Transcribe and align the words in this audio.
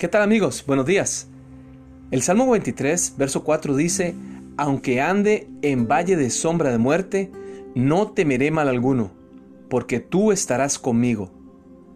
¿Qué 0.00 0.08
tal 0.08 0.22
amigos? 0.22 0.64
Buenos 0.66 0.86
días. 0.86 1.28
El 2.10 2.22
Salmo 2.22 2.50
23, 2.50 3.16
verso 3.18 3.44
4 3.44 3.76
dice, 3.76 4.14
Aunque 4.56 5.02
ande 5.02 5.46
en 5.60 5.88
valle 5.88 6.16
de 6.16 6.30
sombra 6.30 6.70
de 6.70 6.78
muerte, 6.78 7.30
no 7.74 8.12
temeré 8.12 8.50
mal 8.50 8.68
alguno, 8.68 9.10
porque 9.68 10.00
tú 10.00 10.32
estarás 10.32 10.78
conmigo. 10.78 11.30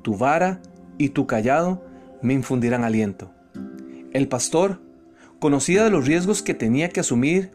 Tu 0.02 0.18
vara 0.18 0.60
y 0.98 1.08
tu 1.08 1.26
callado 1.26 1.82
me 2.20 2.34
infundirán 2.34 2.84
aliento. 2.84 3.32
El 4.12 4.28
pastor, 4.28 4.82
conocía 5.40 5.82
de 5.82 5.88
los 5.88 6.06
riesgos 6.06 6.42
que 6.42 6.52
tenía 6.52 6.90
que 6.90 7.00
asumir 7.00 7.52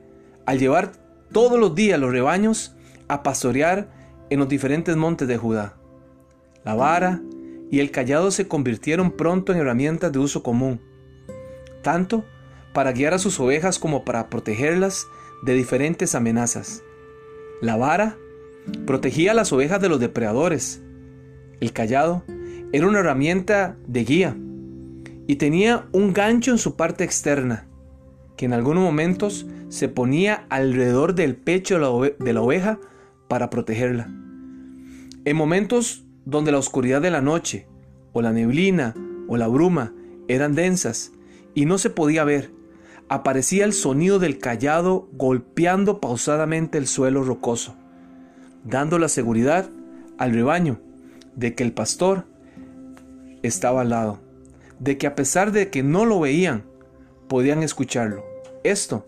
al 0.48 0.58
llevar 0.58 0.94
todos 1.32 1.60
los 1.60 1.76
días 1.76 2.00
los 2.00 2.12
rebaños 2.12 2.76
a 3.08 3.22
pastorear 3.22 3.88
en 4.32 4.40
los 4.40 4.50
diferentes 4.50 4.96
montes 4.96 5.28
de 5.28 5.38
Judá. 5.38 5.76
La 6.64 6.74
vara 6.74 7.22
y 7.72 7.80
el 7.80 7.92
callado 7.92 8.32
se 8.32 8.48
convirtieron 8.48 9.12
pronto 9.12 9.52
en 9.52 9.60
herramientas 9.60 10.12
de 10.12 10.20
uso 10.20 10.44
común, 10.44 10.80
tanto 11.82 12.26
para 12.74 12.92
guiar 12.92 13.14
a 13.14 13.20
sus 13.20 13.40
ovejas 13.40 13.80
como 13.80 14.06
para 14.06 14.30
protegerlas 14.30 15.08
de 15.44 15.54
diferentes 15.54 16.16
amenazas. 16.16 16.84
La 17.62 17.76
vara 17.78 18.18
protegía 18.86 19.32
a 19.32 19.36
las 19.36 19.52
ovejas 19.52 19.82
de 19.82 19.90
los 19.90 20.00
depredadores. 20.00 20.82
El 21.60 21.74
callado 21.74 22.24
era 22.72 22.88
una 22.88 23.00
herramienta 23.00 23.78
de 23.88 24.04
guía 24.04 24.38
y 25.28 25.36
tenía 25.36 25.88
un 25.92 26.14
gancho 26.14 26.52
en 26.52 26.58
su 26.58 26.76
parte 26.76 27.04
externa, 27.04 27.68
que 28.38 28.46
en 28.46 28.54
algunos 28.54 28.84
momentos 28.84 29.46
se 29.70 29.88
ponía 29.88 30.46
alrededor 30.50 31.14
del 31.14 31.36
pecho 31.36 31.76
de 31.76 32.34
la, 32.34 32.42
oveja 32.42 32.80
para 33.28 33.50
protegerla. 33.50 34.10
En 35.26 35.36
momentos 35.36 36.06
donde 36.26 36.52
la 36.52 36.58
oscuridad 36.58 37.02
de 37.02 37.12
la 37.12 37.22
noche, 37.22 37.68
o 38.14 38.22
la 38.22 38.32
neblina, 38.32 38.96
o 39.28 39.38
la 39.38 39.48
bruma 39.48 39.94
eran 40.28 40.56
densas 40.56 41.12
y 41.54 41.66
no 41.66 41.78
se 41.78 41.90
podía 41.90 42.24
ver, 42.24 42.52
aparecía 43.10 43.66
el 43.66 43.74
sonido 43.74 44.20
del 44.20 44.38
callado 44.38 45.10
golpeando 45.14 46.00
pausadamente 46.00 46.78
el 46.78 46.88
suelo 46.88 47.24
rocoso, 47.24 47.76
dando 48.64 49.00
la 49.00 49.10
seguridad 49.10 49.70
al 50.18 50.34
rebaño 50.34 50.80
de 51.36 51.56
que 51.56 51.64
el 51.64 51.74
pastor 51.74 52.26
estaba 53.42 53.82
al 53.82 53.90
lado, 53.90 54.20
de 54.80 54.98
que 54.98 55.08
a 55.08 55.16
pesar 55.16 55.52
de 55.52 55.70
que 55.70 55.84
no 55.84 56.06
lo 56.06 56.20
veían, 56.20 56.64
podían 57.28 57.64
escucharlo. 57.64 58.24
Esto 58.64 59.08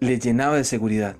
le 0.00 0.18
llenaba 0.18 0.56
de 0.56 0.64
seguridad. 0.64 1.16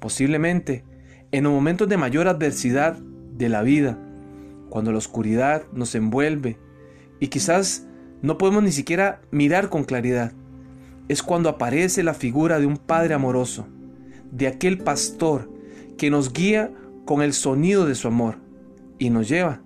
Posiblemente, 0.00 0.84
en 1.32 1.44
los 1.44 1.52
momentos 1.52 1.88
de 1.88 1.96
mayor 1.96 2.28
adversidad 2.28 2.96
de 2.96 3.48
la 3.48 3.62
vida, 3.62 3.98
cuando 4.68 4.92
la 4.92 4.98
oscuridad 4.98 5.64
nos 5.72 5.94
envuelve 5.94 6.58
y 7.20 7.28
quizás 7.28 7.86
no 8.22 8.38
podemos 8.38 8.62
ni 8.62 8.72
siquiera 8.72 9.20
mirar 9.30 9.68
con 9.68 9.84
claridad. 9.84 10.32
Es 11.08 11.22
cuando 11.22 11.48
aparece 11.48 12.02
la 12.02 12.14
figura 12.14 12.58
de 12.58 12.66
un 12.66 12.76
Padre 12.76 13.14
amoroso, 13.14 13.66
de 14.30 14.46
aquel 14.46 14.78
pastor 14.78 15.50
que 15.96 16.10
nos 16.10 16.32
guía 16.32 16.72
con 17.04 17.22
el 17.22 17.32
sonido 17.32 17.86
de 17.86 17.94
su 17.94 18.08
amor 18.08 18.36
y 18.98 19.10
nos 19.10 19.28
lleva 19.28 19.62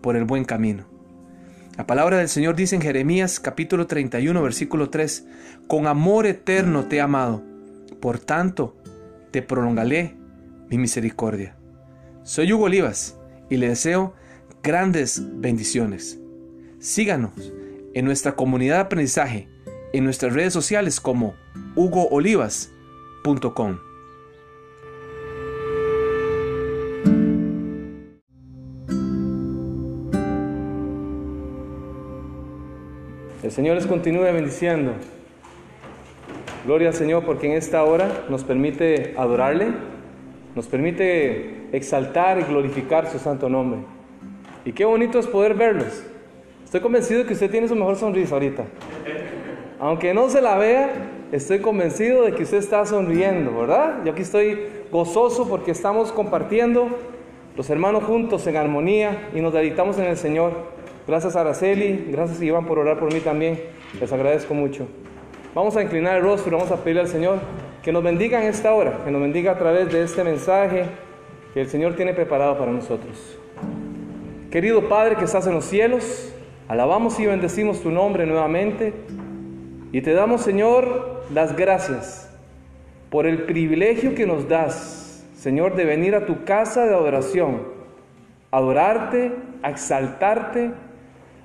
por 0.00 0.16
el 0.16 0.24
buen 0.24 0.44
camino. 0.44 0.86
La 1.76 1.86
palabra 1.86 2.18
del 2.18 2.28
Señor 2.28 2.54
dice 2.54 2.76
en 2.76 2.82
Jeremías 2.82 3.40
capítulo 3.40 3.88
31 3.88 4.40
versículo 4.42 4.90
3, 4.90 5.26
con 5.66 5.88
amor 5.88 6.26
eterno 6.26 6.84
te 6.84 6.96
he 6.96 7.00
amado, 7.00 7.42
por 8.00 8.20
tanto 8.20 8.76
te 9.32 9.42
prolongaré 9.42 10.14
mi 10.70 10.78
misericordia. 10.78 11.56
Soy 12.22 12.52
Hugo 12.52 12.66
Olivas 12.66 13.18
y 13.50 13.56
le 13.56 13.68
deseo 13.68 14.14
grandes 14.64 15.22
bendiciones. 15.40 16.18
Síganos 16.78 17.52
en 17.92 18.06
nuestra 18.06 18.34
comunidad 18.34 18.76
de 18.76 18.80
aprendizaje 18.80 19.46
en 19.92 20.04
nuestras 20.04 20.32
redes 20.32 20.54
sociales 20.54 21.00
como 21.00 21.34
hugoolivas.com. 21.76 23.78
El 33.42 33.52
Señor 33.52 33.76
les 33.76 33.86
continúe 33.86 34.22
bendiciendo. 34.22 34.94
Gloria 36.64 36.88
al 36.88 36.94
Señor 36.94 37.26
porque 37.26 37.48
en 37.48 37.52
esta 37.52 37.84
hora 37.84 38.24
nos 38.30 38.44
permite 38.44 39.14
adorarle, 39.18 39.74
nos 40.56 40.66
permite 40.68 41.76
exaltar 41.76 42.40
y 42.40 42.44
glorificar 42.44 43.12
su 43.12 43.18
santo 43.18 43.50
nombre. 43.50 43.93
Y 44.64 44.72
qué 44.72 44.84
bonito 44.84 45.18
es 45.18 45.26
poder 45.26 45.54
verlos. 45.54 46.02
Estoy 46.64 46.80
convencido 46.80 47.20
de 47.20 47.26
que 47.26 47.34
usted 47.34 47.50
tiene 47.50 47.68
su 47.68 47.74
mejor 47.74 47.96
sonrisa 47.96 48.34
ahorita. 48.34 48.64
Aunque 49.78 50.14
no 50.14 50.30
se 50.30 50.40
la 50.40 50.56
vea, 50.56 50.90
estoy 51.30 51.58
convencido 51.58 52.24
de 52.24 52.32
que 52.32 52.44
usted 52.44 52.58
está 52.58 52.84
sonriendo, 52.86 53.56
¿verdad? 53.58 54.02
Yo 54.04 54.12
aquí 54.12 54.22
estoy 54.22 54.60
gozoso 54.90 55.48
porque 55.48 55.72
estamos 55.72 56.10
compartiendo 56.12 56.88
los 57.56 57.68
hermanos 57.70 58.04
juntos 58.04 58.46
en 58.46 58.56
armonía 58.56 59.28
y 59.34 59.40
nos 59.40 59.52
dedicamos 59.52 59.98
en 59.98 60.06
el 60.06 60.16
Señor. 60.16 60.52
Gracias 61.06 61.36
a 61.36 61.42
Araceli, 61.42 62.06
gracias 62.10 62.40
Iván 62.40 62.66
por 62.66 62.78
orar 62.78 62.98
por 62.98 63.12
mí 63.12 63.20
también. 63.20 63.60
Les 64.00 64.12
agradezco 64.12 64.54
mucho. 64.54 64.88
Vamos 65.54 65.76
a 65.76 65.82
inclinar 65.82 66.16
el 66.16 66.22
rostro 66.22 66.56
vamos 66.56 66.72
a 66.72 66.82
pedirle 66.82 67.02
al 67.02 67.08
Señor 67.08 67.38
que 67.82 67.92
nos 67.92 68.02
bendiga 68.02 68.42
en 68.42 68.48
esta 68.48 68.72
hora, 68.72 69.02
que 69.04 69.10
nos 69.10 69.20
bendiga 69.20 69.52
a 69.52 69.58
través 69.58 69.92
de 69.92 70.02
este 70.02 70.24
mensaje 70.24 70.86
que 71.52 71.60
el 71.60 71.68
Señor 71.68 71.94
tiene 71.94 72.14
preparado 72.14 72.58
para 72.58 72.72
nosotros. 72.72 73.38
Querido 74.54 74.88
Padre 74.88 75.16
que 75.16 75.24
estás 75.24 75.48
en 75.48 75.54
los 75.54 75.64
cielos, 75.64 76.32
alabamos 76.68 77.18
y 77.18 77.26
bendecimos 77.26 77.80
tu 77.82 77.90
nombre 77.90 78.24
nuevamente 78.24 78.92
y 79.90 80.00
te 80.00 80.12
damos, 80.12 80.42
Señor, 80.42 81.24
las 81.32 81.56
gracias 81.56 82.32
por 83.10 83.26
el 83.26 83.42
privilegio 83.42 84.14
que 84.14 84.28
nos 84.28 84.48
das, 84.48 85.26
Señor, 85.36 85.74
de 85.74 85.84
venir 85.84 86.14
a 86.14 86.24
tu 86.24 86.44
casa 86.44 86.86
de 86.86 86.94
adoración, 86.94 87.62
adorarte, 88.52 89.32
a 89.64 89.70
exaltarte, 89.70 90.70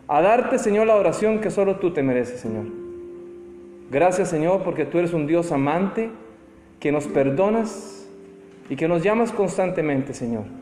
a 0.07 0.21
darte, 0.21 0.59
Señor, 0.59 0.85
la 0.85 0.95
oración 0.95 1.41
que 1.41 1.49
solo 1.49 1.77
tú 1.77 1.89
te 1.89 2.03
mereces, 2.03 2.41
Señor. 2.41 2.65
Gracias, 3.89 4.29
Señor, 4.29 4.61
porque 4.61 4.85
tú 4.85 4.99
eres 4.99 5.13
un 5.13 5.25
Dios 5.25 5.51
amante, 5.51 6.11
que 6.79 6.91
nos 6.91 7.07
perdonas 7.07 8.07
y 8.69 8.75
que 8.75 8.87
nos 8.87 9.01
llamas 9.01 9.31
constantemente, 9.31 10.13
Señor. 10.13 10.58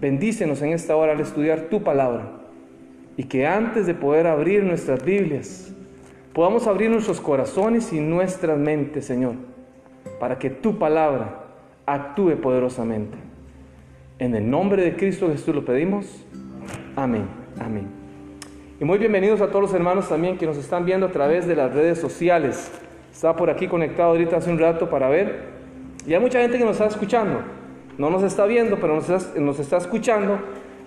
Bendícenos 0.00 0.60
en 0.62 0.72
esta 0.72 0.96
hora 0.96 1.12
al 1.12 1.20
estudiar 1.20 1.68
tu 1.70 1.82
palabra 1.82 2.32
y 3.16 3.24
que 3.24 3.46
antes 3.46 3.86
de 3.86 3.94
poder 3.94 4.26
abrir 4.26 4.64
nuestras 4.64 5.04
Biblias, 5.04 5.72
podamos 6.32 6.66
abrir 6.66 6.90
nuestros 6.90 7.20
corazones 7.20 7.92
y 7.92 8.00
nuestras 8.00 8.58
mentes, 8.58 9.04
Señor, 9.04 9.34
para 10.18 10.38
que 10.38 10.50
tu 10.50 10.78
palabra 10.78 11.44
actúe 11.86 12.36
poderosamente. 12.40 13.16
En 14.18 14.34
el 14.34 14.50
nombre 14.50 14.82
de 14.82 14.96
Cristo 14.96 15.28
Jesús 15.28 15.54
lo 15.54 15.64
pedimos. 15.64 16.24
Amén. 16.96 17.26
Amén. 17.60 17.86
Y 18.80 18.84
muy 18.84 18.98
bienvenidos 18.98 19.40
a 19.40 19.46
todos 19.46 19.62
los 19.62 19.74
hermanos 19.74 20.08
también 20.08 20.36
que 20.36 20.46
nos 20.46 20.56
están 20.56 20.84
viendo 20.84 21.06
a 21.06 21.12
través 21.12 21.46
de 21.46 21.54
las 21.54 21.72
redes 21.72 22.00
sociales. 22.00 22.70
Estaba 23.12 23.36
por 23.36 23.48
aquí 23.48 23.68
conectado 23.68 24.10
ahorita 24.10 24.38
hace 24.38 24.50
un 24.50 24.58
rato 24.58 24.90
para 24.90 25.08
ver. 25.08 25.54
Y 26.04 26.14
hay 26.14 26.20
mucha 26.20 26.40
gente 26.40 26.58
que 26.58 26.64
nos 26.64 26.72
está 26.72 26.86
escuchando 26.86 27.42
no 27.98 28.10
nos 28.10 28.22
está 28.22 28.46
viendo, 28.46 28.76
pero 28.76 29.00
nos 29.36 29.58
está, 29.60 29.76
escuchando 29.76 30.38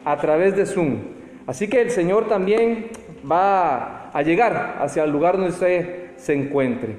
a 0.05 0.17
través 0.17 0.55
de 0.55 0.65
Zoom. 0.65 0.97
Así 1.45 1.67
que 1.67 1.81
el 1.81 1.91
Señor 1.91 2.27
también 2.27 2.87
va 3.29 4.09
a 4.11 4.21
llegar 4.21 4.77
hacia 4.81 5.03
el 5.03 5.11
lugar 5.11 5.37
donde 5.37 5.51
usted 5.51 6.11
se 6.17 6.33
encuentre. 6.33 6.95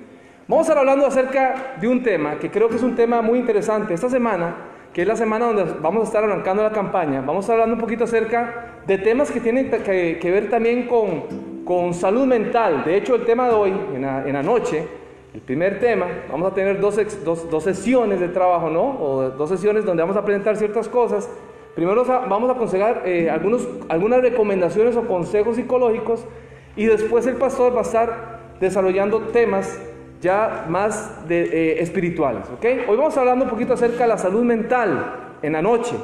Vamos 0.46 0.66
a 0.66 0.72
estar 0.72 0.78
hablando 0.78 1.06
acerca 1.06 1.76
de 1.78 1.88
un 1.88 2.02
tema 2.02 2.38
que 2.38 2.50
creo 2.50 2.68
que 2.68 2.76
es 2.76 2.82
un 2.82 2.94
tema 2.94 3.20
muy 3.20 3.38
interesante. 3.38 3.92
Esta 3.92 4.08
semana, 4.08 4.56
que 4.92 5.02
es 5.02 5.08
la 5.08 5.16
semana 5.16 5.46
donde 5.46 5.64
vamos 5.80 6.02
a 6.02 6.04
estar 6.04 6.24
arrancando 6.24 6.62
la 6.62 6.72
campaña, 6.72 7.20
vamos 7.20 7.36
a 7.36 7.40
estar 7.40 7.54
hablando 7.54 7.74
un 7.74 7.80
poquito 7.80 8.04
acerca 8.04 8.80
de 8.86 8.96
temas 8.96 9.30
que 9.30 9.40
tienen 9.40 9.70
que, 9.70 10.30
ver 10.30 10.48
también 10.48 10.86
con, 10.86 11.64
con, 11.64 11.92
salud 11.92 12.24
mental. 12.24 12.84
De 12.84 12.96
hecho, 12.96 13.14
el 13.14 13.26
tema 13.26 13.48
de 13.48 13.54
hoy, 13.54 13.70
en 13.94 14.04
en 14.04 14.32
la 14.32 14.42
noche, 14.42 14.88
el 15.34 15.40
primer 15.40 15.78
tema, 15.78 16.06
vamos 16.30 16.50
a 16.50 16.54
tener 16.54 16.80
dos, 16.80 16.96
dos, 17.24 17.62
sesiones 17.62 18.18
de 18.18 18.28
trabajo, 18.28 18.70
¿no? 18.70 18.98
O 19.00 19.30
dos 19.30 19.50
sesiones 19.50 19.84
donde 19.84 20.02
vamos 20.02 20.16
a 20.16 20.24
presentar 20.24 20.56
ciertas 20.56 20.88
cosas. 20.88 21.28
Primero 21.74 22.04
vamos 22.04 22.48
a 22.48 22.54
aconsejar 22.54 23.02
eh, 23.04 23.30
algunos, 23.30 23.68
algunas 23.88 24.22
recomendaciones 24.22 24.96
o 24.96 25.06
consejos 25.06 25.56
psicológicos 25.56 26.24
y 26.76 26.86
después 26.86 27.26
el 27.26 27.36
pastor 27.36 27.74
va 27.74 27.80
a 27.80 27.82
estar 27.82 28.38
desarrollando 28.58 29.20
temas 29.28 29.78
ya 30.20 30.66
más 30.68 31.28
de, 31.28 31.42
eh, 31.42 31.82
espirituales, 31.82 32.44
¿ok? 32.56 32.88
Hoy 32.88 32.96
vamos 32.96 33.16
hablando 33.16 33.44
un 33.44 33.50
poquito 33.50 33.74
acerca 33.74 34.04
de 34.04 34.08
la 34.08 34.18
salud 34.18 34.42
mental 34.42 35.36
en 35.42 35.52
la 35.52 35.62
noche. 35.62 35.94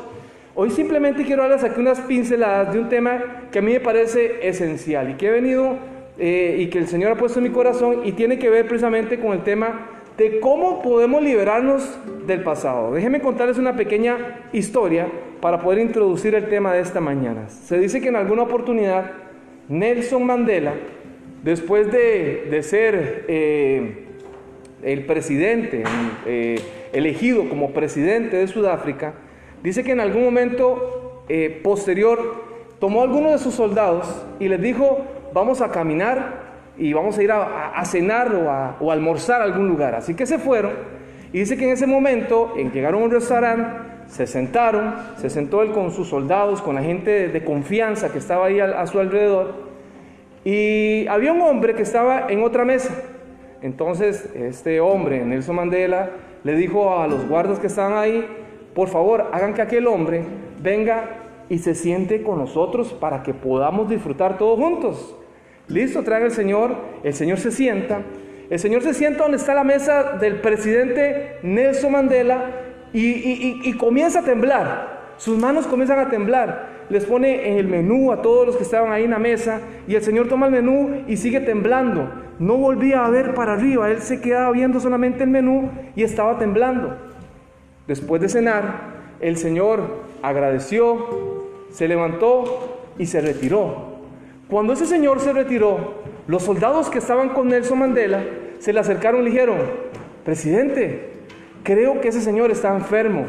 Hoy 0.55 0.71
simplemente 0.71 1.25
quiero 1.25 1.43
darles 1.43 1.65
aquí 1.65 1.81
unas 1.81 2.01
pinceladas 2.03 2.73
de 2.73 2.79
un 2.79 2.89
tema 2.89 3.49
que 3.51 3.59
a 3.59 3.63
mí 3.63 3.73
me 3.73 3.81
parece 3.81 4.47
esencial 4.47 5.11
y 5.11 5.15
que 5.15 5.27
he 5.27 5.31
venido 5.33 5.77
eh, 6.19 6.57
y 6.59 6.67
que 6.69 6.79
el 6.79 6.89
Señor 6.89 7.13
ha 7.13 7.17
puesto 7.17 7.39
en 7.39 7.45
mi 7.45 7.51
corazón 7.51 8.01
y 8.05 8.13
tiene 8.13 8.39
que 8.39 8.51
ver 8.51 8.67
precisamente 8.67 9.19
con 9.19 9.33
el 9.33 9.43
tema 9.43 9.91
de 10.17 10.39
cómo 10.41 10.83
podemos 10.83 11.23
liberarnos 11.23 11.99
del 12.27 12.43
pasado. 12.43 12.93
Déjenme 12.93 13.21
contarles 13.21 13.59
una 13.59 13.75
pequeña 13.75 14.49
historia 14.53 15.09
para 15.41 15.61
poder 15.61 15.81
introducir 15.81 16.35
el 16.35 16.49
tema 16.49 16.73
de 16.73 16.81
esta 16.81 17.01
mañana. 17.01 17.49
Se 17.49 17.79
dice 17.79 18.01
que 18.01 18.09
en 18.09 18.17
alguna 18.17 18.43
oportunidad 18.43 19.11
Nelson 19.69 20.25
Mandela 20.25 20.75
después 21.45 21.93
de, 21.93 22.63
ser 22.63 23.27
eh, 23.29 24.07
el 24.83 25.05
presidente, 25.05 25.85
eh, 26.27 26.59
elegido 26.93 27.49
como 27.49 27.73
presidente 27.73 28.39
de 28.39 28.49
Sudáfrica, 28.49 29.15
dice 29.63 29.85
que 29.85 29.93
en 29.93 30.01
algún 30.01 30.25
momento 30.25 31.23
eh, 31.29 31.61
posterior 31.63 32.43
tomó 32.81 33.03
a 33.03 33.05
algunos 33.05 33.33
de 33.33 33.39
sus 33.39 33.55
soldados 33.55 34.25
y 34.41 34.49
les 34.49 34.61
dijo, 34.61 35.05
vamos 35.35 35.61
a 35.61 35.71
caminar 35.71 36.55
y 36.79 36.95
vamos 36.95 37.19
a 37.19 37.23
ir 37.23 37.31
a, 37.31 37.85
cenar 37.85 38.35
o 38.35 38.51
a, 38.51 38.69
a 38.69 38.93
almorzar 38.93 39.43
a 39.43 39.45
algún 39.45 39.69
lugar. 39.69 39.95
Así 39.95 40.15
que 40.15 40.25
se 40.25 40.39
fueron 40.39 40.73
y 41.35 41.41
dice 41.41 41.57
que 41.57 41.65
en 41.65 41.71
ese 41.73 41.89
momento 41.89 42.55
en 42.57 42.71
llegaron 42.71 43.03
a 43.03 43.05
un 43.07 43.11
restaurante, 43.11 43.67
se 44.07 44.29
sentaron, 44.29 44.95
se 45.17 45.29
sentó 45.29 45.63
él 45.63 45.73
con 45.73 45.91
sus 45.91 46.09
soldados, 46.09 46.63
con 46.63 46.77
la 46.77 46.83
gente 46.83 47.27
de 47.27 47.45
confianza 47.45 48.13
que 48.13 48.19
estaba 48.19 48.47
ahí 48.47 48.61
a, 48.61 48.87
su 48.87 49.01
alrededor, 49.01 49.53
y 50.45 51.09
había 51.09 51.33
un 51.33 51.41
hombre 51.41 51.75
que 51.75 51.83
estaba 51.83 52.27
en 52.29 52.45
otra 52.45 52.65
mesa. 52.65 52.95
Entonces 53.63 54.31
este 54.37 54.81
hombre, 54.81 55.25
Nelson 55.25 55.57
Mandela, 55.57 56.11
le 56.45 56.55
dijo 56.55 56.97
a 56.97 57.09
los 57.09 57.27
guardas 57.29 57.59
que 57.59 57.67
estaban 57.67 57.99
ahí, 57.99 58.25
por 58.73 58.87
favor, 58.87 59.31
hagan 59.33 59.55
que 59.55 59.63
aquel 59.63 59.89
hombre 59.89 60.23
venga 60.63 61.05
y 61.49 61.59
se 61.59 61.75
siente 61.75 62.23
con 62.23 62.39
nosotros 62.39 62.93
para 62.93 63.25
que 63.25 63.35
podamos 63.35 63.89
disfrutar 63.89 64.39
todos 64.39 64.57
juntos. 64.57 65.17
Listo, 65.69 66.03
trae 66.03 66.25
el 66.25 66.31
Señor, 66.31 66.77
el 67.03 67.15
Señor 67.15 67.39
se 67.39 67.51
sienta, 67.51 68.03
el 68.51 68.59
Señor 68.59 68.83
se 68.83 68.93
sienta 68.93 69.23
donde 69.23 69.39
está 69.39 69.55
la 69.55 69.65
mesa 69.65 70.19
del 70.21 70.37
presidente 70.37 71.39
Nelson 71.43 71.93
Mandela 71.93 72.51
y, 72.93 73.73
comienza 73.79 74.21
a 74.21 74.23
temblar. 74.23 75.15
Sus 75.17 75.39
manos 75.39 75.67
comienzan 75.67 75.99
a 75.99 76.11
temblar. 76.11 76.75
Les 76.91 77.05
pone 77.07 77.59
el 77.59 77.67
menú 77.67 78.13
a 78.13 78.21
todos 78.21 78.47
los 78.47 78.57
que 78.57 78.63
estaban 78.63 78.93
ahí 78.93 79.05
en 79.05 79.13
la 79.13 79.19
mesa 79.19 79.61
y 79.89 79.95
el 79.95 80.03
Señor 80.03 80.29
toma 80.29 80.47
el 80.47 80.53
menú 80.53 81.05
y 81.09 81.17
sigue 81.17 81.41
temblando. 81.41 82.11
No 82.39 82.57
volvía 82.57 83.05
a 83.05 83.11
ver 83.11 83.35
para 83.35 83.55
arriba, 83.55 83.91
él 83.91 84.01
se 84.01 84.21
quedaba 84.21 84.51
viendo 84.51 84.81
solamente 84.81 85.25
el 85.25 85.31
menú 85.31 85.71
y 85.97 86.03
estaba 86.03 86.39
temblando. 86.39 86.97
Después 87.87 88.21
de 88.21 88.29
cenar, 88.29 88.95
el 89.21 89.39
Señor 89.39 89.81
agradeció, 90.23 91.47
se 91.71 91.89
levantó 91.89 92.79
y 92.99 93.07
se 93.07 93.21
retiró. 93.21 93.94
Cuando 94.49 94.73
ese 94.73 94.87
señor 94.87 95.21
se 95.21 95.33
retiró, 95.33 96.03
los 96.27 96.43
soldados 96.43 96.91
que 96.91 96.99
estaban 96.99 97.31
con 97.31 97.49
Nelson 97.49 97.79
Mandela 97.79 98.23
se 98.59 98.73
le 98.73 98.81
acercaron 98.81 99.23
y 99.23 99.25
le 99.25 99.31
dijeron, 99.31 99.57
presidente, 100.25 101.15
Creo 101.65 101.99
que 102.03 102.09
ese 102.09 102.21
señor 102.21 102.51
está 102.51 102.77
enfermo. 102.77 103.25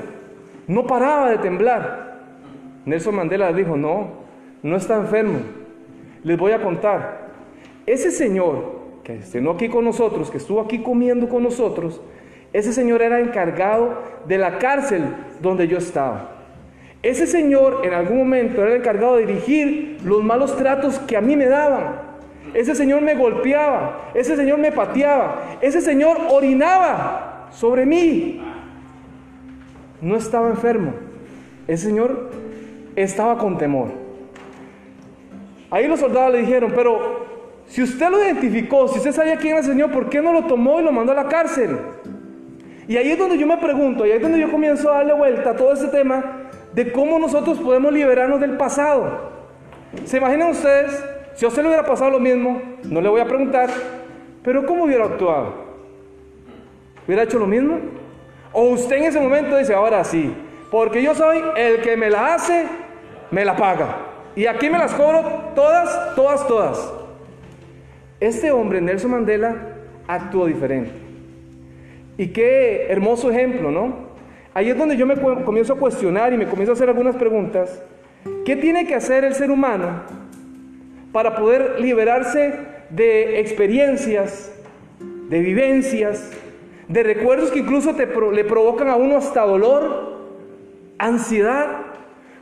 No 0.67 0.85
paraba 0.85 1.31
de 1.31 1.37
temblar. 1.37 2.19
Nelson 2.85 3.15
Mandela 3.15 3.51
dijo, 3.53 3.77
no, 3.77 4.09
no 4.61 4.75
está 4.75 4.97
enfermo. 4.97 5.39
Les 6.23 6.37
voy 6.37 6.51
a 6.51 6.61
contar. 6.61 7.29
Ese 7.85 8.11
señor 8.11 8.75
que 9.03 9.15
estuvo 9.15 9.51
aquí 9.51 9.69
con 9.69 9.85
nosotros, 9.85 10.29
que 10.29 10.37
estuvo 10.37 10.59
aquí 10.59 10.79
comiendo 10.79 11.29
con 11.29 11.43
nosotros, 11.43 12.01
ese 12.51 12.73
señor 12.73 13.01
era 13.01 13.21
encargado 13.21 14.01
de 14.27 14.37
la 14.37 14.57
cárcel 14.59 15.03
donde 15.41 15.67
yo 15.67 15.77
estaba. 15.77 16.34
Ese 17.05 17.27
señor 17.27 17.81
en 17.83 17.93
algún 17.93 18.17
momento 18.17 18.63
era 18.63 18.71
el 18.71 18.77
encargado 18.77 19.17
de 19.17 19.27
dirigir 19.27 19.99
los 20.03 20.23
malos 20.23 20.57
tratos 20.57 20.97
que 20.97 21.15
a 21.15 21.21
mí 21.21 21.35
me 21.35 21.45
daban. 21.45 21.97
Ese 22.55 22.73
señor 22.73 23.03
me 23.03 23.13
golpeaba, 23.13 24.09
ese 24.15 24.35
señor 24.35 24.57
me 24.57 24.71
pateaba, 24.71 25.59
ese 25.61 25.81
señor 25.81 26.17
orinaba 26.31 27.49
sobre 27.51 27.85
mí. 27.85 28.41
No 30.01 30.15
estaba 30.15 30.49
enfermo. 30.49 30.93
El 31.67 31.77
Señor 31.77 32.31
estaba 32.95 33.37
con 33.37 33.59
temor. 33.59 33.89
Ahí 35.69 35.87
los 35.87 35.99
soldados 35.99 36.33
le 36.33 36.39
dijeron, 36.39 36.71
pero 36.75 37.27
si 37.67 37.83
usted 37.83 38.09
lo 38.09 38.17
identificó, 38.17 38.87
si 38.87 38.97
usted 38.97 39.11
sabía 39.11 39.37
quién 39.37 39.57
era 39.57 39.59
el 39.59 39.65
Señor, 39.65 39.91
¿por 39.91 40.09
qué 40.09 40.23
no 40.23 40.33
lo 40.33 40.45
tomó 40.45 40.79
y 40.79 40.83
lo 40.83 40.91
mandó 40.91 41.11
a 41.11 41.15
la 41.15 41.27
cárcel? 41.27 41.77
Y 42.87 42.97
ahí 42.97 43.11
es 43.11 43.19
donde 43.19 43.37
yo 43.37 43.45
me 43.45 43.57
pregunto, 43.57 44.05
ahí 44.05 44.11
es 44.11 44.21
donde 44.23 44.39
yo 44.39 44.49
comienzo 44.49 44.91
a 44.91 44.97
darle 44.97 45.13
vuelta 45.13 45.51
a 45.51 45.55
todo 45.55 45.71
este 45.71 45.87
tema 45.89 46.44
de 46.75 46.91
cómo 46.91 47.17
nosotros 47.17 47.57
podemos 47.59 47.93
liberarnos 47.93 48.41
del 48.41 48.57
pasado. 48.57 49.31
¿Se 50.03 50.17
imaginan 50.17 50.51
ustedes? 50.51 51.03
Si 51.35 51.45
a 51.45 51.47
usted 51.47 51.61
le 51.61 51.69
hubiera 51.69 51.85
pasado 51.85 52.11
lo 52.11 52.19
mismo, 52.19 52.61
no 52.83 52.99
le 52.99 53.07
voy 53.07 53.21
a 53.21 53.25
preguntar, 53.25 53.69
pero 54.43 54.65
¿cómo 54.65 54.83
hubiera 54.83 55.05
actuado? 55.05 55.53
¿Hubiera 57.07 57.23
hecho 57.23 57.39
lo 57.39 57.47
mismo? 57.47 57.79
O 58.51 58.69
usted 58.69 58.97
en 58.97 59.03
ese 59.05 59.21
momento 59.21 59.57
dice, 59.57 59.73
ahora 59.73 60.03
sí, 60.03 60.33
porque 60.69 61.01
yo 61.01 61.15
soy 61.15 61.41
el 61.55 61.81
que 61.81 61.95
me 61.95 62.09
la 62.09 62.35
hace, 62.35 62.65
me 63.31 63.45
la 63.45 63.55
paga. 63.55 63.97
Y 64.35 64.45
aquí 64.45 64.69
me 64.69 64.77
las 64.77 64.93
cobro 64.93 65.23
todas, 65.55 66.13
todas, 66.15 66.45
todas. 66.45 66.93
Este 68.19 68.51
hombre, 68.51 68.81
Nelson 68.81 69.11
Mandela, 69.11 69.55
actuó 70.07 70.45
diferente. 70.45 70.91
Y 72.17 72.27
qué 72.27 72.87
hermoso 72.89 73.31
ejemplo, 73.31 73.71
¿no? 73.71 74.04
Ahí 74.55 74.69
es 74.69 74.77
donde 74.77 74.97
yo 74.97 75.05
me 75.05 75.15
comienzo 75.17 75.73
a 75.73 75.77
cuestionar 75.77 76.33
y 76.33 76.37
me 76.37 76.47
comienzo 76.47 76.71
a 76.71 76.75
hacer 76.75 76.89
algunas 76.89 77.15
preguntas. 77.17 77.83
¿Qué 78.45 78.55
tiene 78.55 78.87
que 78.87 78.95
hacer 78.95 79.23
el 79.23 79.35
ser 79.35 79.51
humano 79.51 80.01
para 81.11 81.35
poder 81.35 81.79
liberarse 81.79 82.53
de 82.89 83.39
experiencias, 83.39 84.51
de 85.29 85.39
vivencias, 85.39 86.31
de 86.87 87.03
recuerdos 87.03 87.51
que 87.51 87.59
incluso 87.59 87.93
le 88.31 88.43
provocan 88.43 88.89
a 88.89 88.95
uno 88.95 89.17
hasta 89.17 89.41
dolor, 89.41 90.21
ansiedad. 90.97 91.67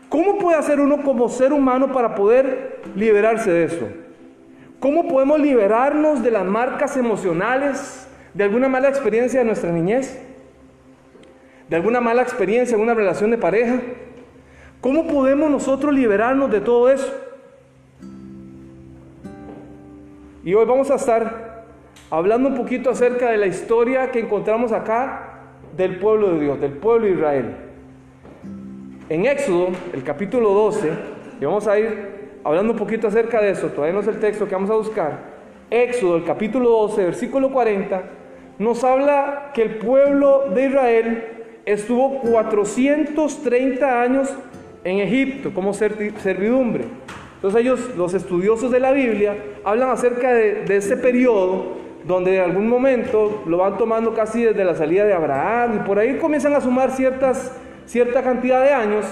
¿Cómo 0.10 0.38
puede 0.38 0.58
hacer 0.58 0.80
uno 0.80 1.02
como 1.02 1.30
ser 1.30 1.54
humano 1.54 1.92
para 1.92 2.14
poder 2.16 2.82
liberarse 2.96 3.52
de 3.52 3.66
eso? 3.66 3.88
¿Cómo 4.80 5.08
podemos 5.08 5.40
liberarnos 5.40 6.22
de 6.22 6.32
las 6.32 6.46
marcas 6.46 6.98
emocionales 6.98 8.08
de 8.34 8.44
alguna 8.44 8.68
mala 8.70 8.90
experiencia 8.90 9.40
de 9.40 9.46
nuestra 9.46 9.72
niñez? 9.72 10.20
¿De 11.74 11.78
alguna 11.78 12.02
mala 12.02 12.22
experiencia 12.22 12.76
en 12.76 12.82
una 12.84 12.94
relación 12.94 13.32
de 13.32 13.38
pareja? 13.40 13.80
¿Cómo 14.80 15.08
podemos 15.08 15.50
nosotros 15.50 15.92
liberarnos 15.92 16.52
de 16.52 16.62
todo 16.62 16.88
eso? 16.88 17.12
Y 20.44 20.54
hoy 20.54 20.66
vamos 20.68 20.92
a 20.92 20.98
estar 20.98 21.64
hablando 22.12 22.50
un 22.50 22.56
poquito 22.56 22.92
acerca 22.92 23.32
de 23.32 23.38
la 23.38 23.48
historia 23.48 24.12
que 24.12 24.20
encontramos 24.20 24.72
acá 24.72 25.40
del 25.76 25.98
pueblo 25.98 26.34
de 26.34 26.42
Dios, 26.42 26.62
del 26.62 26.74
pueblo 26.74 27.08
de 27.08 27.14
Israel. 27.14 27.56
En 29.10 29.26
Éxodo, 29.26 29.70
el 29.94 30.04
capítulo 30.04 30.52
12, 30.52 30.92
y 31.42 31.46
vamos 31.46 31.66
a 31.68 31.80
ir 31.80 32.34
hablando 32.44 32.74
un 32.74 32.78
poquito 32.78 33.08
acerca 33.08 33.42
de 33.42 33.50
eso, 33.50 33.70
todavía 33.70 33.96
no 33.96 34.02
es 34.02 34.08
el 34.08 34.20
texto 34.20 34.48
que 34.48 34.54
vamos 34.54 34.70
a 34.70 34.76
buscar. 34.76 35.22
Éxodo, 35.72 36.18
el 36.18 36.24
capítulo 36.24 36.70
12, 36.70 37.04
versículo 37.04 37.52
40, 37.52 38.04
nos 38.60 38.84
habla 38.84 39.50
que 39.56 39.64
el 39.64 39.78
pueblo 39.78 40.50
de 40.54 40.68
Israel 40.68 41.34
estuvo 41.66 42.20
430 42.22 44.02
años 44.02 44.30
en 44.84 45.00
Egipto 45.00 45.54
como 45.54 45.74
servidumbre. 45.74 46.86
Entonces 47.36 47.62
ellos, 47.62 47.92
los 47.98 48.14
estudiosos 48.14 48.72
de 48.72 48.80
la 48.80 48.92
Biblia, 48.92 49.36
hablan 49.64 49.90
acerca 49.90 50.34
de, 50.34 50.64
ese 50.76 50.98
periodo 50.98 51.84
donde 52.06 52.38
en 52.38 52.42
algún 52.42 52.68
momento 52.68 53.44
lo 53.46 53.58
van 53.58 53.78
tomando 53.78 54.14
casi 54.14 54.44
desde 54.44 54.64
la 54.66 54.76
salida 54.76 55.06
de 55.06 55.14
Abraham 55.14 55.80
y 55.82 55.88
por 55.88 56.00
ahí 56.00 56.18
comienzan 56.18 56.54
a 56.54 56.62
sumar 56.62 56.92
ciertas, 56.92 57.58
cierta 57.86 58.24
cantidad 58.24 58.62
de 58.62 58.72
años 58.72 59.06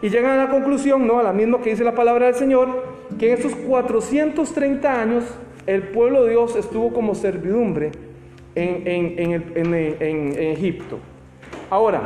y 0.00 0.08
llegan 0.08 0.38
a 0.38 0.44
la 0.44 0.50
conclusión, 0.50 1.06
¿no? 1.06 1.18
a 1.18 1.22
la 1.22 1.32
misma 1.34 1.60
que 1.60 1.70
dice 1.70 1.84
la 1.84 1.94
palabra 1.94 2.26
del 2.26 2.34
Señor, 2.34 2.82
que 3.18 3.32
en 3.32 3.38
estos 3.38 3.54
430 3.54 5.00
años 5.00 5.24
el 5.66 5.82
pueblo 5.84 6.24
de 6.24 6.30
Dios 6.30 6.56
estuvo 6.56 6.92
como 6.92 7.14
servidumbre 7.14 7.92
en, 8.54 8.82
en 8.86 10.34
Egipto. 10.38 10.98
Ahora, 11.70 12.00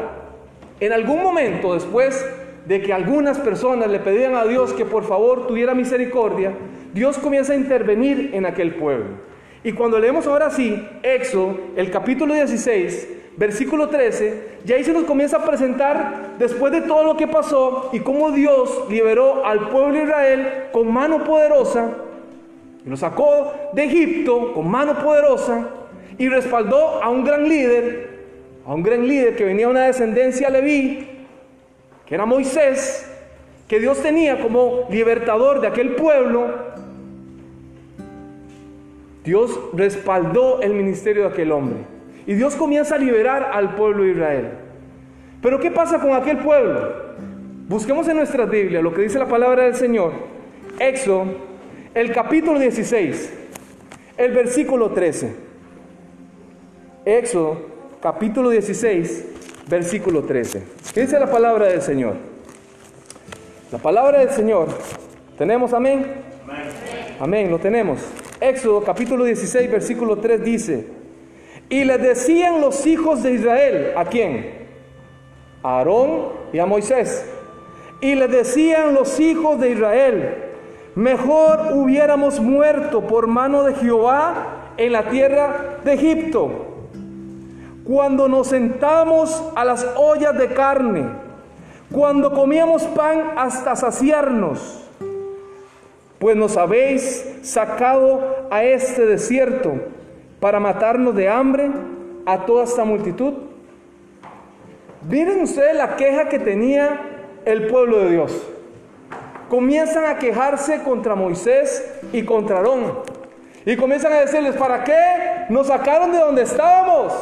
en 0.79 0.93
algún 0.93 1.23
momento 1.23 1.75
después 1.75 2.25
de 2.67 2.83
que 2.83 2.93
algunas 2.93 3.39
personas 3.39 3.91
le 3.91 3.99
pedían 3.99 4.35
a 4.35 4.45
Dios 4.45 4.73
que 4.73 4.85
por 4.85 5.05
favor 5.05 5.47
tuviera 5.47 5.75
misericordia, 5.75 6.53
Dios 6.93 7.19
comienza 7.19 7.55
a 7.55 7.57
intervenir 7.57 8.31
en 8.35 8.47
aquel 8.47 8.75
pueblo. 8.75 9.07
Y 9.63 9.73
cuando 9.73 9.99
leemos 9.99 10.27
ahora 10.27 10.51
sí, 10.51 10.87
Éxodo, 11.03 11.57
el 11.77 11.91
capítulo 11.91 12.35
16, 12.35 13.09
versículo 13.37 13.89
13, 13.89 14.59
ya 14.65 14.77
ahí 14.77 14.85
se 14.85 14.93
nos 14.93 15.05
comienza 15.05 15.39
a 15.39 15.45
presentar 15.45 16.35
después 16.39 16.71
de 16.71 16.83
todo 16.83 17.03
lo 17.03 17.17
que 17.17 17.27
pasó 17.27 17.89
y 17.93 18.01
cómo 18.01 18.31
Dios 18.31 18.85
liberó 18.91 19.45
al 19.47 19.71
pueblo 19.71 19.95
de 19.95 20.05
Israel 20.05 20.53
con 20.73 20.93
mano 20.93 21.25
poderosa, 21.25 21.91
y 22.85 22.91
lo 22.91 22.97
sacó 22.97 23.53
de 23.73 23.85
Egipto 23.85 24.53
con 24.53 24.71
mano 24.71 24.99
poderosa 24.99 25.69
y 26.19 26.29
respaldó 26.29 27.03
a 27.03 27.09
un 27.09 27.25
gran 27.25 27.49
líder, 27.49 28.14
a 28.67 28.75
un 28.75 28.83
gran 28.83 29.07
líder 29.07 29.37
que 29.37 29.45
venía 29.45 29.67
de 29.67 29.73
una 29.73 29.87
descendencia 29.87 30.51
leví, 30.51 31.27
que 32.07 32.15
era 32.15 32.27
Moisés, 32.27 33.11
que 33.69 33.81
Dios 33.81 34.03
tenía 34.03 34.41
como 34.41 34.87
libertador 34.91 35.61
de 35.61 35.69
aquel 35.69 35.95
pueblo 35.95 36.75
Dios 39.25 39.59
respaldó 39.73 40.61
el 40.61 40.75
ministerio 40.75 41.23
de 41.23 41.29
aquel 41.31 41.51
hombre. 41.51 41.79
Y 42.27 42.35
Dios 42.35 42.55
comienza 42.55 42.95
a 42.95 42.99
liberar 42.99 43.51
al 43.53 43.75
pueblo 43.75 44.05
de 44.05 44.11
Israel. 44.11 44.49
Pero 45.41 45.59
¿qué 45.59 45.71
pasa 45.71 45.99
con 45.99 46.13
aquel 46.13 46.39
pueblo? 46.39 46.93
Busquemos 47.67 48.07
en 48.09 48.19
nuestra 48.19 48.45
Biblia 48.45 48.83
lo 48.83 48.93
que 48.93 49.03
dice 49.03 49.19
la 49.19 49.27
palabra 49.27 49.65
del 49.65 49.75
Señor. 49.75 50.13
Éxodo, 50.79 51.25
el 51.95 52.13
capítulo 52.13 52.59
16. 52.59 53.41
el 54.17 54.33
versículo 54.33 54.91
13. 54.91 55.35
Éxodo 57.07 57.74
capítulo 58.05 58.51
16, 58.51 59.25
versículo 59.67 60.25
13. 60.25 60.63
¿Qué 60.93 61.01
dice 61.01 61.19
la 61.19 61.31
palabra 61.31 61.69
del 61.69 61.81
Señor? 61.81 62.17
La 63.73 63.79
palabra 63.79 64.19
del 64.19 64.29
Señor. 64.29 64.69
¿Tenemos 65.39 65.73
amén? 65.73 66.05
Amén, 66.45 66.67
amén 67.19 67.51
lo 67.51 67.59
tenemos. 67.59 68.01
Éxodo 68.43 68.83
capítulo 68.83 69.25
16, 69.25 69.71
versículo 69.71 70.19
3 70.19 70.45
dice, 70.45 70.87
y 71.71 71.85
le 71.85 71.97
decían 71.97 72.61
los 72.61 72.87
hijos 72.87 73.23
de 73.23 73.33
Israel, 73.33 73.93
¿a 73.97 74.05
quién? 74.05 74.67
A 75.63 75.79
Aarón 75.79 76.29
y 76.53 76.59
a 76.59 76.67
Moisés. 76.67 77.25
Y 78.03 78.17
le 78.17 78.29
decían 78.29 78.93
los 78.93 79.19
hijos 79.19 79.59
de 79.59 79.71
Israel, 79.71 80.35
mejor 80.95 81.73
hubiéramos 81.73 82.39
muerto 82.39 83.01
por 83.07 83.29
mano 83.29 83.63
de 83.63 83.73
Jehová 83.77 84.73
en 84.77 84.93
la 84.93 85.09
tierra 85.09 85.79
de 85.83 85.95
Egipto, 85.95 86.64
cuando 87.85 88.29
nos 88.29 88.49
sentamos 88.49 89.43
a 89.55 89.65
las 89.65 89.87
ollas 89.97 90.37
de 90.39 90.49
carne, 90.49 91.05
cuando 91.93 92.33
comíamos 92.33 92.83
pan 92.85 93.33
hasta 93.37 93.77
saciarnos 93.77 94.85
pues 96.25 96.37
nos 96.37 96.57
habéis 96.57 97.23
sacado 97.43 98.47
a 98.51 98.65
este 98.65 99.05
desierto 99.05 99.75
para 100.41 100.59
matarnos 100.59 101.15
de 101.15 101.29
hambre 101.29 101.71
a 102.25 102.47
toda 102.47 102.65
esta 102.65 102.83
multitud. 102.83 103.35
Miren 105.07 105.43
ustedes 105.43 105.77
la 105.77 105.97
queja 105.97 106.31
que 106.31 106.39
tenía 106.39 106.99
el 107.45 107.67
pueblo 107.67 107.99
de 107.99 108.11
Dios. 108.13 108.43
Comienzan 109.51 110.07
a 110.07 110.19
quejarse 110.19 110.83
contra 110.83 111.15
Moisés 111.15 111.95
y 112.11 112.23
contra 112.25 112.57
Aarón. 112.57 113.01
Y 113.67 113.77
comienzan 113.77 114.15
a 114.15 114.21
decirles, 114.21 114.57
¿para 114.57 114.83
qué 114.83 115.45
nos 115.51 115.67
sacaron 115.67 116.11
de 116.11 116.21
donde 116.21 116.41
estábamos? 116.41 117.13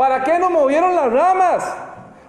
¿Para 0.00 0.24
qué 0.24 0.38
nos 0.38 0.50
movieron 0.50 0.94
las 0.94 1.12
ramas? 1.12 1.76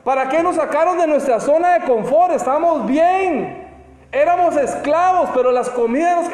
¿Para 0.04 0.28
qué 0.28 0.44
nos 0.44 0.58
sacaron 0.58 0.98
de 0.98 1.08
nuestra 1.08 1.40
zona 1.40 1.76
de 1.76 1.86
confort? 1.86 2.34
Estamos 2.34 2.86
bien. 2.86 3.66
Éramos 4.12 4.58
esclavos, 4.58 5.30
pero 5.34 5.54
las 5.54 5.70
comidas, 5.70 6.30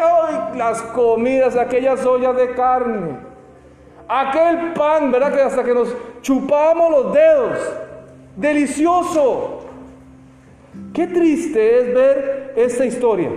las 0.56 0.82
comidas, 0.82 1.56
aquellas 1.56 2.04
ollas 2.08 2.36
de 2.38 2.56
carne, 2.56 3.18
aquel 4.08 4.74
pan, 4.74 5.12
¿verdad? 5.12 5.32
Que 5.32 5.42
hasta 5.44 5.64
que 5.64 5.76
nos 5.76 5.96
chupábamos 6.24 6.90
los 6.90 7.14
dedos, 7.14 7.60
delicioso. 8.36 9.60
Qué 10.92 11.06
triste 11.06 11.82
es 11.82 11.94
ver 11.94 12.54
esta 12.56 12.84
historia, 12.84 13.30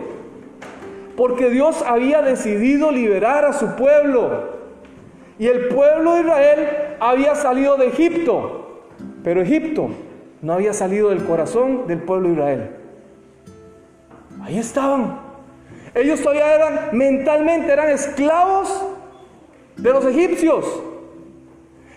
porque 1.18 1.50
Dios 1.50 1.84
había 1.86 2.22
decidido 2.22 2.92
liberar 2.92 3.44
a 3.44 3.52
su 3.52 3.76
pueblo, 3.76 4.59
y 5.40 5.48
el 5.48 5.68
pueblo 5.68 6.16
de 6.16 6.20
Israel 6.20 6.68
había 7.00 7.34
salido 7.34 7.78
de 7.78 7.86
Egipto, 7.86 8.82
pero 9.24 9.40
Egipto 9.40 9.88
no 10.42 10.52
había 10.52 10.74
salido 10.74 11.08
del 11.08 11.24
corazón 11.24 11.86
del 11.86 12.02
pueblo 12.02 12.28
de 12.28 12.34
Israel. 12.34 12.70
Ahí 14.42 14.58
estaban. 14.58 15.18
Ellos 15.94 16.20
todavía 16.20 16.54
eran, 16.54 16.88
mentalmente 16.92 17.72
eran 17.72 17.88
esclavos 17.88 18.84
de 19.78 19.90
los 19.90 20.04
egipcios. 20.04 20.82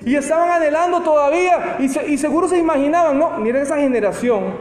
Y 0.05 0.15
estaban 0.15 0.49
anhelando 0.49 1.01
todavía. 1.01 1.75
Y, 1.79 2.17
seguro 2.17 2.47
se 2.47 2.57
imaginaban, 2.57 3.19
no, 3.19 3.31
miren 3.39 3.63
esa 3.63 3.75
generación. 3.75 4.53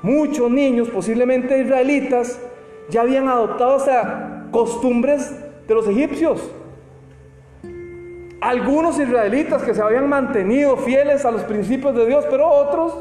Muchos 0.00 0.50
niños, 0.50 0.88
posiblemente 0.88 1.58
israelitas, 1.58 2.40
ya 2.88 3.02
habían 3.02 3.28
adoptado 3.28 3.76
hasta 3.76 4.46
costumbres 4.50 5.30
de 5.68 5.74
los 5.74 5.86
egipcios. 5.88 6.40
Algunos 8.46 8.96
israelitas 9.00 9.64
que 9.64 9.74
se 9.74 9.82
habían 9.82 10.08
mantenido 10.08 10.76
fieles 10.76 11.24
a 11.24 11.32
los 11.32 11.42
principios 11.42 11.96
de 11.96 12.06
Dios, 12.06 12.24
pero 12.30 12.48
otros 12.48 12.96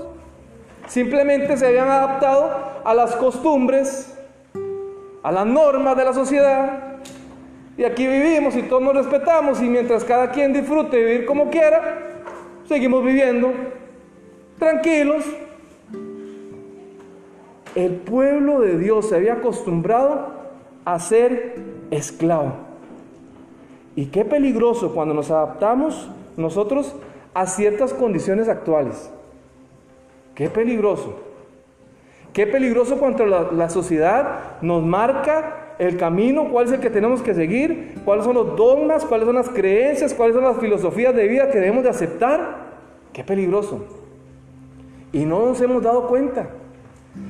simplemente 0.87 1.55
se 1.55 1.67
habían 1.67 1.87
adaptado 1.87 2.49
a 2.83 2.95
las 2.95 3.15
costumbres, 3.15 4.17
a 5.21 5.31
las 5.31 5.45
normas 5.45 5.95
de 5.97 6.03
la 6.03 6.13
sociedad. 6.13 6.95
Y 7.77 7.83
aquí 7.83 8.07
vivimos 8.07 8.55
y 8.55 8.63
todos 8.63 8.81
nos 8.81 8.95
respetamos 8.95 9.61
y 9.61 9.69
mientras 9.69 10.03
cada 10.03 10.31
quien 10.31 10.51
disfrute 10.51 10.97
vivir 10.97 11.27
como 11.27 11.51
quiera, 11.51 11.99
seguimos 12.67 13.05
viviendo 13.05 13.53
tranquilos. 14.57 15.25
El 17.75 17.97
pueblo 17.97 18.61
de 18.61 18.79
Dios 18.79 19.09
se 19.09 19.15
había 19.17 19.33
acostumbrado 19.33 20.27
a 20.85 20.99
ser 20.99 21.59
esclavo. 21.91 22.64
Y 23.95 24.07
qué 24.07 24.25
peligroso 24.25 24.93
cuando 24.93 25.13
nos 25.13 25.31
adaptamos 25.31 26.09
nosotros 26.35 26.95
a 27.33 27.45
ciertas 27.45 27.93
condiciones 27.93 28.49
actuales. 28.49 29.09
Qué 30.33 30.49
peligroso. 30.49 31.15
Qué 32.33 32.45
peligroso 32.45 32.97
cuando 32.97 33.25
la, 33.25 33.69
sociedad 33.69 34.57
nos 34.61 34.83
marca 34.83 35.75
el 35.79 35.95
camino, 35.95 36.49
cuál 36.51 36.65
es 36.65 36.73
el 36.73 36.81
que 36.81 36.89
tenemos 36.89 37.21
que 37.21 37.33
seguir, 37.33 38.01
cuáles 38.03 38.25
son 38.25 38.35
los 38.35 38.57
dogmas, 38.57 39.05
cuáles 39.05 39.25
son 39.25 39.35
las 39.35 39.47
creencias, 39.47 40.13
cuáles 40.13 40.35
son 40.35 40.43
las 40.43 40.57
filosofías 40.57 41.15
de 41.15 41.27
vida 41.29 41.49
que 41.49 41.59
debemos 41.59 41.83
de 41.83 41.89
aceptar. 41.89 42.65
Qué 43.13 43.23
peligroso. 43.23 43.85
Y 45.13 45.23
no 45.23 45.45
nos 45.45 45.61
hemos 45.61 45.81
dado 45.81 46.07
cuenta. 46.09 46.49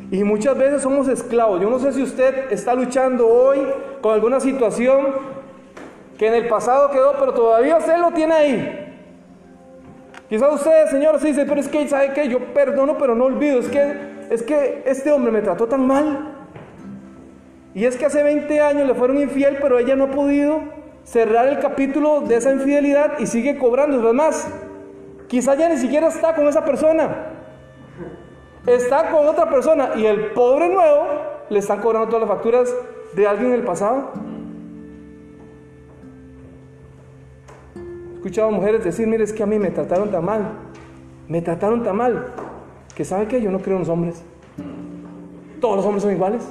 Y 0.09 0.23
muchas 0.23 0.57
veces 0.57 0.81
somos 0.81 1.07
esclavos. 1.07 1.61
Yo 1.61 1.69
no 1.69 1.77
sé 1.77 1.93
si 1.93 2.01
usted 2.01 2.51
está 2.51 2.73
luchando 2.73 3.27
hoy 3.27 3.59
con 4.01 4.11
alguna 4.11 4.39
situación 4.39 5.05
que 6.17 6.27
en 6.27 6.33
el 6.33 6.47
pasado 6.47 6.91
quedó, 6.91 7.13
pero 7.19 7.33
todavía 7.33 7.77
usted 7.77 7.97
lo 7.97 8.11
tiene 8.11 8.33
ahí. 8.33 8.81
Quizás 10.29 10.53
usted, 10.53 10.87
Señor, 10.87 11.19
se 11.19 11.27
dice, 11.27 11.45
pero 11.45 11.59
es 11.61 11.67
que, 11.67 11.87
¿sabe 11.87 12.13
qué? 12.13 12.27
Yo 12.27 12.53
perdono, 12.53 12.97
pero 12.97 13.15
no 13.15 13.25
olvido. 13.25 13.59
Es 13.59 13.67
que 13.67 14.15
es 14.29 14.43
que 14.43 14.83
este 14.85 15.11
hombre 15.11 15.31
me 15.31 15.41
trató 15.41 15.67
tan 15.67 15.85
mal. 15.85 16.31
Y 17.73 17.85
es 17.85 17.97
que 17.97 18.05
hace 18.05 18.23
20 18.23 18.61
años 18.61 18.87
le 18.87 18.95
fueron 18.95 19.17
infiel, 19.17 19.57
pero 19.61 19.79
ella 19.79 19.95
no 19.95 20.05
ha 20.05 20.11
podido 20.11 20.61
cerrar 21.03 21.47
el 21.47 21.59
capítulo 21.59 22.21
de 22.21 22.35
esa 22.35 22.53
infidelidad 22.53 23.19
y 23.19 23.27
sigue 23.27 23.57
cobrando. 23.57 23.99
Además, 23.99 24.47
quizá 25.27 25.55
ya 25.55 25.69
ni 25.69 25.77
siquiera 25.77 26.07
está 26.07 26.35
con 26.35 26.47
esa 26.47 26.63
persona. 26.63 27.33
Está 28.65 29.11
con 29.11 29.27
otra 29.27 29.49
persona 29.49 29.91
y 29.95 30.05
el 30.05 30.31
pobre 30.31 30.69
nuevo 30.69 31.05
le 31.49 31.59
están 31.59 31.81
cobrando 31.81 32.07
todas 32.07 32.27
las 32.27 32.29
facturas 32.29 32.75
de 33.13 33.27
alguien 33.27 33.51
en 33.51 33.59
el 33.59 33.63
pasado. 33.63 34.11
Escuchado 38.25 38.49
mujeres 38.49 38.83
decir, 38.83 39.05
mire, 39.05 39.23
es 39.23 39.31
que 39.31 39.43
a 39.43 39.45
mí 39.45 39.59
me 39.59 39.69
trataron 39.69 40.09
tan 40.09 40.25
mal. 40.25 40.41
Me 41.27 41.43
trataron 41.43 41.83
tan 41.83 41.95
mal 41.95 42.33
que 42.95 43.05
sabe 43.05 43.27
que 43.27 43.39
yo 43.39 43.51
no 43.51 43.59
creo 43.59 43.75
en 43.75 43.81
los 43.81 43.89
hombres. 43.89 44.23
Todos 45.61 45.75
los 45.75 45.85
hombres 45.85 46.01
son 46.01 46.11
iguales. 46.11 46.41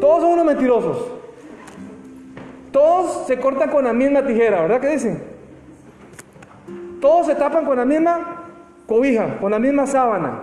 Todos 0.00 0.22
son 0.22 0.32
unos 0.32 0.44
mentirosos. 0.44 1.06
Todos 2.72 3.28
se 3.28 3.38
cortan 3.38 3.70
con 3.70 3.84
la 3.84 3.92
misma 3.92 4.26
tijera, 4.26 4.62
¿verdad 4.62 4.80
que 4.80 4.88
dicen? 4.88 5.22
Todos 7.00 7.26
se 7.26 7.36
tapan 7.36 7.64
con 7.64 7.76
la 7.76 7.84
misma 7.84 8.46
cobija, 8.88 9.38
con 9.38 9.52
la 9.52 9.60
misma 9.60 9.86
sábana. 9.86 10.42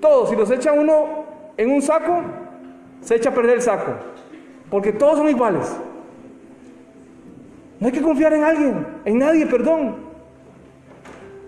Todos, 0.00 0.30
si 0.30 0.36
los 0.36 0.50
echa 0.50 0.72
uno 0.72 1.26
en 1.58 1.70
un 1.70 1.82
saco, 1.82 2.22
se 3.02 3.16
echa 3.16 3.28
a 3.28 3.34
perder 3.34 3.56
el 3.56 3.62
saco. 3.62 3.92
Porque 4.70 4.92
todos 4.92 5.18
son 5.18 5.28
iguales. 5.28 5.76
No 7.80 7.86
hay 7.86 7.92
que 7.92 8.02
confiar 8.02 8.34
en 8.34 8.44
alguien, 8.44 8.86
en 9.06 9.18
nadie, 9.18 9.46
perdón. 9.46 9.96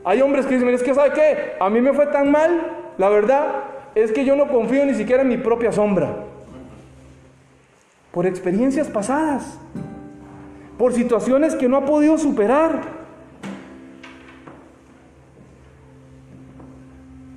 Hay 0.03 0.21
hombres 0.23 0.47
que 0.47 0.55
dicen, 0.55 0.71
es 0.71 0.83
que 0.83 0.95
¿sabe 0.95 1.13
qué? 1.13 1.53
A 1.61 1.69
mí 1.69 1.81
me 1.81 1.93
fue 1.93 2.07
tan 2.07 2.31
mal, 2.31 2.95
la 2.97 3.09
verdad 3.11 3.65
es 3.95 4.11
que 4.13 4.25
yo 4.25 4.35
no 4.35 4.49
confío 4.49 4.85
ni 4.87 4.95
siquiera 4.95 5.23
en 5.23 5.29
mi 5.29 5.37
propia 5.37 5.71
sombra. 5.73 6.25
Por 8.11 8.27
experiencias 8.27 8.89
pasadas, 8.89 9.59
por 10.79 10.95
situaciones 10.95 11.55
que 11.55 11.69
no 11.69 11.77
ha 11.77 11.85
podido 11.85 12.17
superar. 12.17 12.81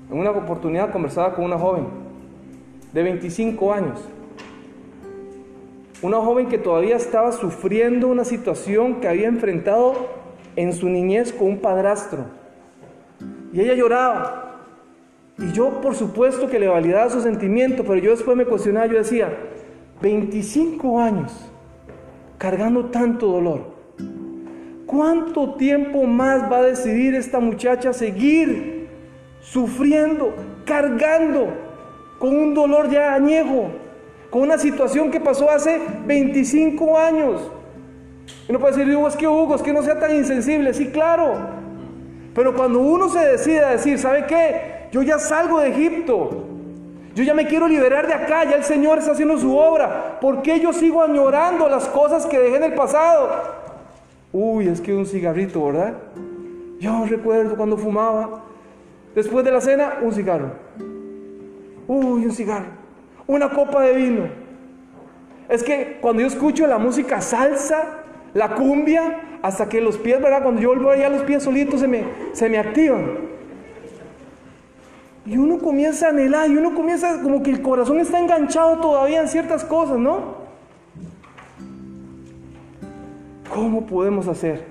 En 0.10 0.18
una 0.18 0.32
oportunidad 0.32 0.92
conversaba 0.92 1.36
con 1.36 1.44
una 1.44 1.58
joven 1.58 1.88
de 2.94 3.04
25 3.04 3.74
años. 3.74 4.00
Una 6.02 6.18
joven 6.18 6.48
que 6.48 6.58
todavía 6.58 6.96
estaba 6.96 7.32
sufriendo 7.32 8.08
una 8.08 8.26
situación 8.26 9.00
que 9.02 9.08
había 9.08 9.28
enfrentado 9.28 10.10
en 10.56 10.74
su 10.74 10.90
niñez 10.90 11.34
con 11.34 11.48
un 11.48 11.58
padrastro 11.60 12.26
y 13.56 13.62
ella 13.62 13.74
lloraba. 13.74 14.42
Y 15.38 15.52
yo, 15.54 15.82
por 15.82 15.96
supuesto, 15.96 16.50
que 16.50 16.60
le 16.60 16.68
validaba 16.68 17.10
su 17.10 17.22
sentimiento, 17.22 17.84
pero 17.84 17.96
yo 17.98 18.12
después 18.12 18.36
me 18.36 18.46
cuestionaba, 18.46 18.86
yo 18.88 18.98
decía, 18.98 19.34
25 20.02 21.00
años 21.00 21.32
cargando 22.38 22.86
tanto 22.86 23.28
dolor. 23.28 23.76
¿Cuánto 24.86 25.56
tiempo 25.56 26.04
más 26.04 26.52
va 26.52 26.58
a 26.58 26.64
decidir 26.64 27.16
esta 27.16 27.40
muchacha 27.40 27.94
seguir 27.94 28.90
sufriendo, 29.42 30.34
cargando 30.66 31.48
con 32.20 32.36
un 32.36 32.54
dolor 32.54 32.90
ya 32.90 33.14
añejo, 33.14 33.70
con 34.36 34.44
una 34.44 34.58
situación 34.58 35.12
que 35.12 35.22
pasó 35.22 35.50
hace 35.50 35.80
25 36.06 36.98
años. 36.98 37.40
Y 38.50 38.52
no 38.52 38.60
puede 38.60 38.76
decir, 38.76 38.94
Hugo, 38.94 39.08
es 39.08 39.16
que 39.16 39.30
Hugo, 39.30 39.56
es 39.56 39.62
que 39.62 39.72
no 39.72 39.82
sea 39.82 39.98
tan 39.98 40.14
insensible. 40.14 40.74
Sí, 40.74 40.88
claro. 40.88 41.36
Pero 42.34 42.54
cuando 42.54 42.82
uno 42.82 43.08
se 43.08 43.20
decide 43.20 43.64
a 43.64 43.70
decir, 43.70 43.98
¿sabe 43.98 44.26
qué? 44.26 44.90
Yo 44.92 45.04
ya 45.04 45.20
salgo 45.20 45.62
de 45.62 45.70
Egipto. 45.70 46.48
Yo 47.16 47.24
ya 47.24 47.34
me 47.34 47.48
quiero 47.48 47.70
liberar 47.70 48.08
de 48.08 48.14
acá, 48.14 48.44
ya 48.44 48.58
el 48.58 48.66
Señor 48.66 48.98
está 48.98 49.14
haciendo 49.14 49.38
su 49.38 49.56
obra. 49.56 50.18
¿Por 50.20 50.42
qué 50.42 50.60
yo 50.60 50.74
sigo 50.74 51.02
añorando 51.02 51.70
las 51.70 51.86
cosas 51.86 52.26
que 52.26 52.38
dejé 52.38 52.58
en 52.58 52.64
el 52.66 52.74
pasado? 52.74 53.30
Uy, 54.34 54.68
es 54.68 54.82
que 54.82 54.94
un 54.94 55.06
cigarrito, 55.06 55.66
¿verdad? 55.66 55.94
Yo 56.82 57.06
recuerdo 57.06 57.56
cuando 57.56 57.78
fumaba. 57.78 58.44
Después 59.16 59.46
de 59.46 59.52
la 59.52 59.62
cena, 59.62 60.00
un 60.02 60.12
cigarro. 60.12 60.52
Uy, 61.88 62.26
un 62.26 62.34
cigarro. 62.34 62.85
Una 63.28 63.50
copa 63.50 63.82
de 63.82 63.94
vino. 63.94 64.28
Es 65.50 65.64
que 65.64 65.98
cuando 66.02 66.22
yo 66.22 66.28
escucho 66.28 66.68
la 66.68 66.78
música 66.78 67.22
salsa, 67.22 68.04
la 68.34 68.56
cumbia, 68.56 69.40
hasta 69.42 69.70
que 69.70 69.80
los 69.80 69.98
pies, 69.98 70.22
¿verdad? 70.22 70.44
Cuando 70.44 70.62
yo 70.62 70.70
vuelvo 70.70 70.90
allá, 70.90 71.10
los 71.10 71.24
pies 71.24 71.44
solitos 71.44 71.80
se 71.80 71.88
me, 71.88 72.04
se 72.34 72.50
me 72.50 72.58
activan. 72.58 73.06
Y 75.26 75.38
uno 75.38 75.58
comienza 75.58 76.08
a 76.08 76.10
anhelar, 76.10 76.50
y 76.50 76.58
uno 76.58 76.76
comienza 76.76 77.22
como 77.22 77.42
que 77.42 77.52
el 77.52 77.62
corazón 77.62 78.00
está 78.00 78.20
enganchado 78.20 78.80
todavía 78.80 79.22
en 79.22 79.28
ciertas 79.28 79.64
cosas, 79.64 79.98
¿no? 79.98 80.46
¿Cómo 83.54 83.86
podemos 83.86 84.28
hacer? 84.28 84.66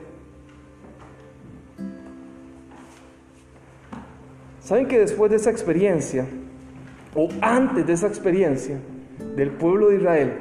¿Saben 4.60 4.86
que 4.86 4.98
después 4.98 5.30
de 5.30 5.36
esa 5.36 5.50
experiencia, 5.50 6.26
o 7.14 7.28
antes 7.40 7.86
de 7.86 7.92
esa 7.92 8.06
experiencia 8.06 8.78
del 9.36 9.50
pueblo 9.50 9.88
de 9.88 9.96
Israel, 9.96 10.32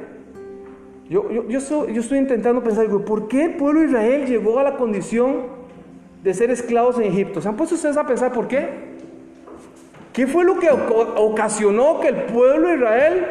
yo, 1.08 1.30
yo, 1.30 1.46
yo, 1.48 2.00
estoy 2.00 2.18
intentando 2.18 2.62
pensar, 2.62 2.88
¿por 2.88 3.28
qué 3.28 3.44
el 3.44 3.54
pueblo 3.56 3.80
de 3.80 3.86
Israel 3.88 4.26
llegó 4.26 4.58
a 4.58 4.62
la 4.62 4.76
condición 4.76 5.42
de 6.22 6.32
ser 6.32 6.50
esclavos 6.50 6.96
en 6.98 7.04
Egipto? 7.04 7.42
¿Se 7.42 7.48
han 7.48 7.56
puesto 7.56 7.74
ustedes 7.74 7.96
a 7.98 8.06
pensar 8.06 8.32
por 8.32 8.48
qué? 8.48 8.94
¿Qué 10.14 10.26
fue 10.26 10.44
lo 10.44 10.58
que 10.58 10.70
ocasionó 10.70 12.00
que 12.00 12.08
el 12.08 12.22
pueblo 12.24 12.68
de 12.68 12.76
Israel, 12.76 13.26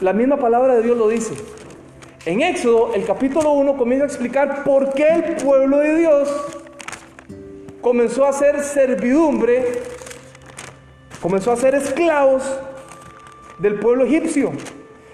la 0.00 0.12
misma 0.12 0.38
palabra 0.38 0.74
de 0.74 0.82
Dios 0.82 0.98
lo 0.98 1.08
dice? 1.08 1.34
En 2.24 2.40
Éxodo, 2.40 2.94
el 2.94 3.04
capítulo 3.04 3.52
1 3.52 3.76
comienza 3.76 4.04
a 4.04 4.08
explicar 4.08 4.64
por 4.64 4.92
qué 4.94 5.08
el 5.08 5.36
pueblo 5.36 5.78
de 5.78 5.98
Dios 5.98 6.62
comenzó 7.80 8.24
a 8.24 8.32
ser 8.32 8.62
servidumbre, 8.62 9.82
comenzó 11.22 11.52
a 11.52 11.56
ser 11.56 11.74
esclavos 11.74 12.42
del 13.58 13.78
pueblo 13.78 14.04
egipcio. 14.04 14.52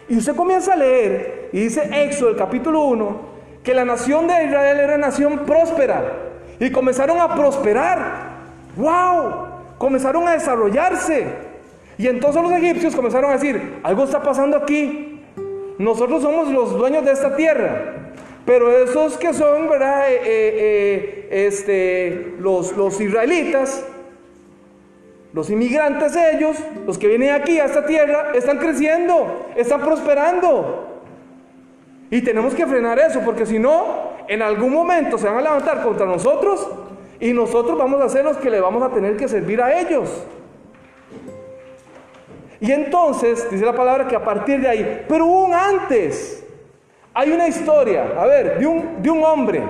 Y 0.09 0.17
usted 0.17 0.35
comienza 0.35 0.73
a 0.73 0.77
leer, 0.77 1.51
y 1.53 1.61
dice 1.61 1.89
Éxodo, 1.93 2.31
el 2.31 2.37
capítulo 2.37 2.81
1, 2.83 3.21
que 3.63 3.75
la 3.75 3.85
nación 3.85 4.27
de 4.27 4.47
Israel 4.47 4.81
era 4.81 4.99
nación 4.99 5.41
próspera. 5.47 6.13
Y 6.59 6.73
comenzaron 6.73 7.21
a 7.21 7.35
prosperar. 7.35 8.29
¡Wow! 8.77 9.49
comenzaron 9.79 10.27
a 10.29 10.33
desarrollarse. 10.33 11.27
Y 11.97 12.07
entonces 12.07 12.43
los 12.43 12.53
egipcios 12.53 12.95
comenzaron 12.95 13.31
a 13.31 13.35
decir, 13.35 13.81
algo 13.83 14.05
está 14.05 14.23
pasando 14.23 14.57
aquí. 14.57 15.23
Nosotros 15.79 16.23
somos 16.23 16.49
los 16.49 16.77
dueños 16.77 17.05
de 17.05 17.13
esta 17.13 17.35
tierra. 17.35 17.95
Pero 18.45 18.71
esos 18.71 19.17
que 19.17 19.33
son, 19.33 19.69
¿verdad? 19.69 20.11
Eh, 20.11 20.15
eh, 20.15 21.29
eh, 21.31 21.47
este, 21.47 22.35
los, 22.39 22.77
los 22.77 23.01
israelitas, 23.01 23.85
los 25.33 25.51
inmigrantes 25.51 26.17
ellos, 26.17 26.57
los 26.87 26.99
que 26.99 27.09
vienen 27.09 27.35
aquí 27.35 27.59
a 27.61 27.67
esta 27.67 27.85
tierra, 27.85 28.33
están 28.35 28.59
creciendo, 28.59 29.47
están 29.57 29.81
prosperando. 29.81 31.03
Y 32.11 32.23
tenemos 32.23 32.55
que 32.55 32.67
frenar 32.67 32.99
eso, 32.99 33.21
porque 33.25 33.45
si 33.45 33.59
no, 33.59 34.17
en 34.27 34.41
algún 34.41 34.73
momento 34.73 35.19
se 35.19 35.27
van 35.27 35.39
a 35.39 35.43
levantar 35.43 35.83
contra 35.83 36.07
nosotros 36.07 36.67
y 37.21 37.33
nosotros 37.33 37.77
vamos 37.77 38.01
a 38.01 38.09
ser 38.09 38.25
los 38.25 38.39
que 38.39 38.51
le 38.51 38.61
vamos 38.61 38.83
a 38.83 38.89
tener 38.89 39.17
que 39.17 39.29
servir 39.29 39.61
a 39.61 39.79
ellos. 39.79 40.25
Y 42.61 42.73
entonces, 42.73 43.51
dice 43.51 43.65
la 43.65 43.75
palabra 43.75 44.09
que 44.09 44.17
a 44.17 44.25
partir 44.25 44.61
de 44.61 44.69
ahí, 44.69 45.05
pero 45.09 45.27
un 45.27 45.55
antes, 45.55 46.45
hay 47.15 47.31
una 47.31 47.47
historia, 47.47 48.15
a 48.17 48.27
ver, 48.27 48.59
de 48.59 48.67
un, 48.67 49.03
de 49.03 49.11
un 49.11 49.23
hombre, 49.23 49.63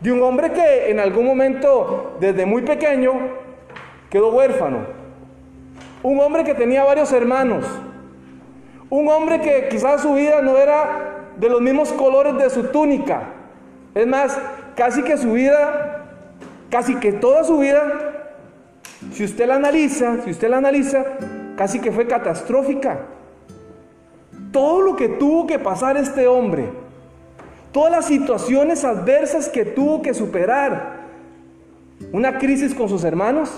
de 0.00 0.12
un 0.12 0.22
hombre 0.22 0.52
que 0.52 0.90
en 0.90 1.00
algún 1.00 1.26
momento, 1.26 2.16
desde 2.20 2.46
muy 2.46 2.62
pequeño, 2.62 3.39
quedó 4.10 4.30
huérfano. 4.30 4.78
Un 6.02 6.20
hombre 6.20 6.44
que 6.44 6.54
tenía 6.54 6.84
varios 6.84 7.12
hermanos. 7.12 7.64
Un 8.88 9.08
hombre 9.08 9.40
que 9.40 9.68
quizás 9.68 10.02
su 10.02 10.14
vida 10.14 10.42
no 10.42 10.56
era 10.56 11.28
de 11.36 11.48
los 11.48 11.60
mismos 11.60 11.92
colores 11.92 12.36
de 12.36 12.50
su 12.50 12.64
túnica. 12.64 13.22
Es 13.94 14.06
más, 14.06 14.38
casi 14.74 15.02
que 15.02 15.16
su 15.16 15.32
vida 15.32 16.00
casi 16.70 16.94
que 16.96 17.12
toda 17.12 17.44
su 17.44 17.58
vida, 17.58 18.32
si 19.12 19.24
usted 19.24 19.46
la 19.46 19.56
analiza, 19.56 20.22
si 20.24 20.30
usted 20.30 20.48
la 20.48 20.58
analiza, 20.58 21.04
casi 21.56 21.80
que 21.80 21.92
fue 21.92 22.06
catastrófica. 22.06 23.00
Todo 24.52 24.80
lo 24.80 24.96
que 24.96 25.08
tuvo 25.08 25.46
que 25.46 25.58
pasar 25.58 25.96
este 25.96 26.26
hombre, 26.26 26.70
todas 27.72 27.90
las 27.90 28.06
situaciones 28.06 28.84
adversas 28.84 29.48
que 29.48 29.64
tuvo 29.64 30.00
que 30.00 30.14
superar, 30.14 31.00
una 32.12 32.38
crisis 32.38 32.74
con 32.74 32.88
sus 32.88 33.04
hermanos, 33.04 33.50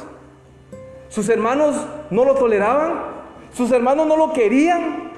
sus 1.13 1.29
hermanos 1.29 1.77
no 2.09 2.25
lo 2.25 2.37
toleraban, 2.37 2.95
sus 3.53 3.71
hermanos 3.71 4.07
no 4.07 4.17
lo 4.17 4.33
querían, 4.33 5.11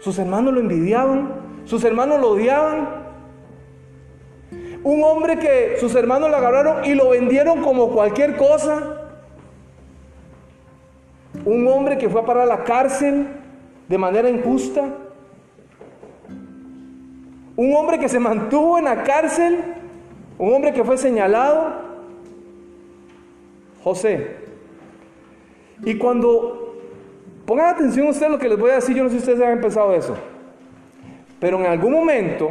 sus 0.00 0.18
hermanos 0.18 0.54
lo 0.54 0.60
envidiaban, 0.60 1.34
sus 1.66 1.84
hermanos 1.84 2.18
lo 2.18 2.30
odiaban, 2.30 2.88
un 4.82 5.04
hombre 5.04 5.38
que 5.38 5.76
sus 5.78 5.94
hermanos 5.94 6.30
lo 6.30 6.38
agarraron 6.38 6.86
y 6.86 6.94
lo 6.94 7.10
vendieron 7.10 7.60
como 7.60 7.90
cualquier 7.90 8.38
cosa. 8.38 9.10
Un 11.44 11.68
hombre 11.68 11.98
que 11.98 12.08
fue 12.08 12.22
a 12.22 12.24
parar 12.24 12.44
a 12.44 12.46
la 12.46 12.64
cárcel 12.64 13.26
de 13.88 13.98
manera 13.98 14.30
injusta. 14.30 14.86
Un 17.56 17.76
hombre 17.76 17.98
que 17.98 18.08
se 18.08 18.18
mantuvo 18.18 18.78
en 18.78 18.84
la 18.84 19.02
cárcel. 19.02 19.62
Un 20.38 20.54
hombre 20.54 20.72
que 20.72 20.82
fue 20.82 20.96
señalado. 20.96 21.91
José. 23.82 24.36
Y 25.84 25.96
cuando 25.98 26.76
pongan 27.46 27.74
atención 27.74 28.06
ustedes 28.08 28.30
lo 28.30 28.38
que 28.38 28.48
les 28.48 28.58
voy 28.58 28.70
a 28.70 28.76
decir, 28.76 28.96
yo 28.96 29.04
no 29.04 29.10
sé 29.10 29.16
si 29.16 29.30
ustedes 29.30 29.42
han 29.42 29.60
pensado 29.60 29.94
eso. 29.94 30.16
Pero 31.40 31.58
en 31.58 31.66
algún 31.66 31.92
momento 31.92 32.50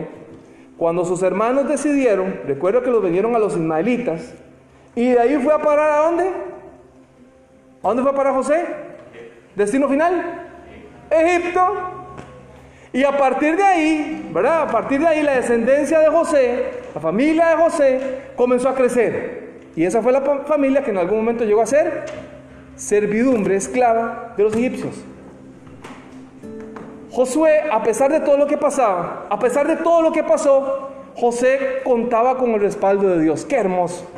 cuando 0.81 1.05
sus 1.05 1.21
hermanos 1.21 1.67
decidieron, 1.67 2.39
recuerdo 2.47 2.81
que 2.81 2.89
los 2.89 3.03
vendieron 3.03 3.35
a 3.35 3.37
los 3.37 3.53
ismaelitas, 3.53 4.33
y 4.95 5.11
de 5.11 5.19
ahí 5.19 5.37
fue 5.37 5.53
a 5.53 5.59
parar 5.59 5.91
a 5.91 5.97
dónde? 5.97 6.23
¿A 7.83 7.87
dónde 7.87 8.01
fue 8.01 8.11
a 8.11 8.15
parar 8.15 8.33
José? 8.33 8.65
Destino 9.55 9.87
final, 9.87 10.49
Egipto. 11.11 11.61
Y 12.93 13.03
a 13.03 13.15
partir 13.15 13.57
de 13.57 13.63
ahí, 13.63 14.31
¿verdad? 14.33 14.63
A 14.63 14.67
partir 14.71 14.99
de 15.01 15.05
ahí 15.05 15.21
la 15.21 15.35
descendencia 15.35 15.99
de 15.99 16.07
José, 16.07 16.63
la 16.95 16.99
familia 16.99 17.49
de 17.49 17.55
José, 17.57 18.17
comenzó 18.35 18.69
a 18.69 18.73
crecer. 18.73 19.40
Y 19.75 19.85
esa 19.85 20.01
fue 20.01 20.11
la 20.11 20.21
familia 20.21 20.83
que 20.83 20.91
en 20.91 20.97
algún 20.97 21.19
momento 21.19 21.45
llegó 21.45 21.61
a 21.61 21.65
ser 21.65 22.05
servidumbre, 22.75 23.55
esclava 23.55 24.33
de 24.35 24.43
los 24.43 24.55
egipcios. 24.55 24.95
Josué, 27.11 27.61
a 27.71 27.83
pesar 27.83 28.11
de 28.11 28.21
todo 28.21 28.37
lo 28.37 28.47
que 28.47 28.57
pasaba, 28.57 29.27
a 29.29 29.37
pesar 29.37 29.67
de 29.67 29.77
todo 29.77 30.01
lo 30.01 30.11
que 30.11 30.23
pasó, 30.23 30.89
José 31.15 31.81
contaba 31.83 32.37
con 32.37 32.51
el 32.51 32.61
respaldo 32.61 33.09
de 33.09 33.21
Dios. 33.21 33.45
Qué 33.45 33.57
hermoso. 33.57 34.09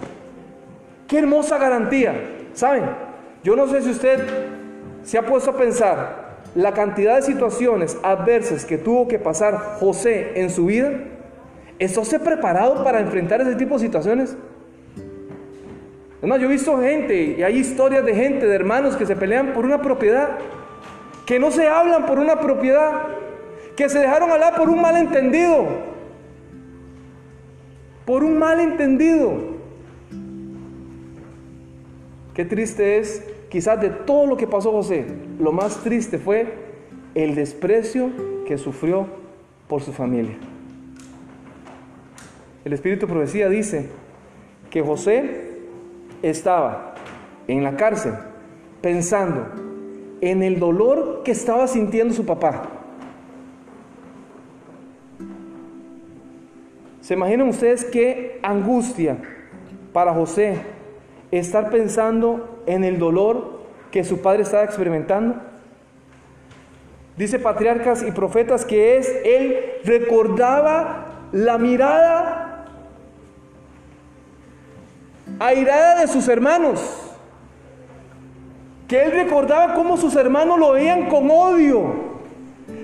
Qué 1.08 1.20
hermosa 1.20 1.58
garantía. 1.58 2.14
¿Saben? 2.54 2.84
Yo 3.44 3.56
no 3.56 3.68
sé 3.68 3.82
si 3.82 3.90
usted 3.90 4.26
se 5.04 5.18
ha 5.18 5.26
puesto 5.26 5.52
a 5.52 5.58
pensar 5.58 6.24
la 6.56 6.74
cantidad 6.74 7.16
de 7.16 7.24
situaciones 7.24 7.98
adversas 8.04 8.64
que 8.64 8.78
tuvo 8.78 9.08
que 9.08 9.18
pasar 9.18 9.78
José 9.80 10.34
en 10.36 10.50
su 10.50 10.68
vida. 10.68 10.92
¿Estóse 11.80 12.20
preparado 12.20 12.84
para 12.84 13.00
enfrentar 13.00 13.42
ese 13.42 13.56
tipo 13.56 13.74
de 13.74 13.82
situaciones? 13.82 14.38
Yo 16.24 16.36
he 16.36 16.48
visto 16.48 16.80
gente 16.80 17.36
y 17.38 17.44
hay 17.44 17.58
historias 17.58 18.06
de 18.06 18.16
gente, 18.16 18.48
de 18.48 18.56
hermanos 18.56 18.96
que 18.96 19.06
se 19.06 19.16
pelean 19.16 19.54
por 19.54 19.66
una 19.66 19.82
propiedad 19.82 20.40
que 21.26 21.40
no 21.40 21.52
se 21.52 21.68
hablan 21.68 22.06
por 22.06 22.20
una 22.20 22.40
propiedad, 22.40 23.08
que 23.76 23.90
se 23.90 24.00
dejaron 24.00 24.32
hablar 24.32 24.56
por 24.56 24.70
un 24.70 24.82
malentendido, 24.82 25.68
por 28.06 28.24
un 28.24 28.38
malentendido. 28.38 29.54
Qué 32.34 32.46
triste 32.46 32.98
es, 32.98 33.24
quizás 33.50 33.80
de 33.80 33.90
todo 33.90 34.26
lo 34.26 34.38
que 34.38 34.48
pasó 34.48 34.72
José, 34.72 35.06
lo 35.40 35.52
más 35.52 35.84
triste 35.84 36.18
fue 36.18 36.54
el 37.16 37.36
desprecio 37.36 38.10
que 38.46 38.58
sufrió 38.58 39.08
por 39.68 39.82
su 39.82 39.94
familia. 39.94 40.36
El 42.66 42.74
Espíritu 42.74 43.08
Profecía 43.08 43.50
dice 43.50 43.90
que 44.70 44.82
José 44.82 45.53
estaba 46.24 46.96
en 47.48 47.64
la 47.64 47.76
cárcel 47.76 48.14
pensando 48.82 49.46
en 50.22 50.42
el 50.42 50.60
dolor 50.60 51.22
que 51.24 51.32
estaba 51.32 51.68
sintiendo 51.68 52.14
su 52.14 52.26
papá. 52.26 52.64
¿Se 57.02 57.14
imaginan 57.16 57.50
ustedes 57.50 57.84
qué 57.84 58.40
angustia 58.42 59.18
para 59.92 60.14
José 60.14 60.56
estar 61.32 61.70
pensando 61.70 62.62
en 62.66 62.86
el 62.86 62.98
dolor 62.98 63.62
que 63.92 64.06
su 64.06 64.22
padre 64.22 64.44
estaba 64.44 64.64
experimentando? 64.64 65.36
Dice 67.18 67.38
patriarcas 67.38 68.02
y 68.02 68.12
profetas 68.12 68.66
que 68.66 68.98
es, 68.98 69.14
él 69.26 69.60
recordaba 69.84 71.28
la 71.34 71.58
mirada 71.58 72.43
airada 75.40 76.02
de 76.02 76.08
sus 76.08 76.28
hermanos, 76.28 76.80
que 78.88 79.04
él 79.04 79.12
recordaba 79.12 79.74
cómo 79.74 79.98
sus 79.98 80.16
hermanos 80.16 80.60
lo 80.60 80.74
veían 80.74 81.10
con 81.10 81.30
odio, 81.32 82.14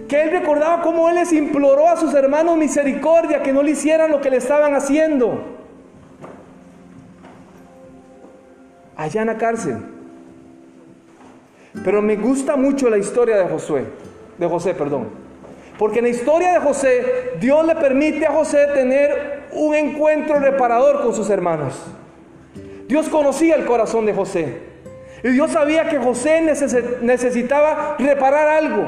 que 0.07 0.23
él 0.23 0.31
recordaba 0.31 0.81
cómo 0.81 1.09
él 1.09 1.15
les 1.15 1.31
imploró 1.33 1.87
a 1.87 1.97
sus 1.97 2.13
hermanos 2.13 2.57
misericordia, 2.57 3.43
que 3.43 3.53
no 3.53 3.61
le 3.61 3.71
hicieran 3.71 4.11
lo 4.11 4.21
que 4.21 4.29
le 4.29 4.37
estaban 4.37 4.73
haciendo. 4.73 5.57
Allá 8.97 9.21
en 9.21 9.27
la 9.27 9.37
cárcel. 9.37 9.77
Pero 11.83 12.01
me 12.01 12.15
gusta 12.15 12.55
mucho 12.55 12.89
la 12.89 12.97
historia 12.97 13.37
de 13.37 13.47
Josué, 13.47 13.85
de 14.37 14.47
José, 14.47 14.73
perdón. 14.73 15.09
Porque 15.77 15.99
en 15.99 16.05
la 16.05 16.09
historia 16.09 16.51
de 16.51 16.59
José, 16.59 17.35
Dios 17.39 17.65
le 17.65 17.75
permite 17.75 18.25
a 18.25 18.33
José 18.33 18.67
tener 18.73 19.47
un 19.53 19.75
encuentro 19.75 20.39
reparador 20.39 21.01
con 21.03 21.13
sus 21.13 21.29
hermanos. 21.29 21.79
Dios 22.89 23.07
conocía 23.07 23.53
el 23.53 23.65
corazón 23.65 24.07
de 24.07 24.15
José. 24.15 24.57
Y 25.23 25.29
Dios 25.29 25.51
sabía 25.51 25.87
que 25.89 25.99
José 25.99 26.41
necesitaba 27.01 27.95
reparar 27.99 28.47
algo. 28.47 28.83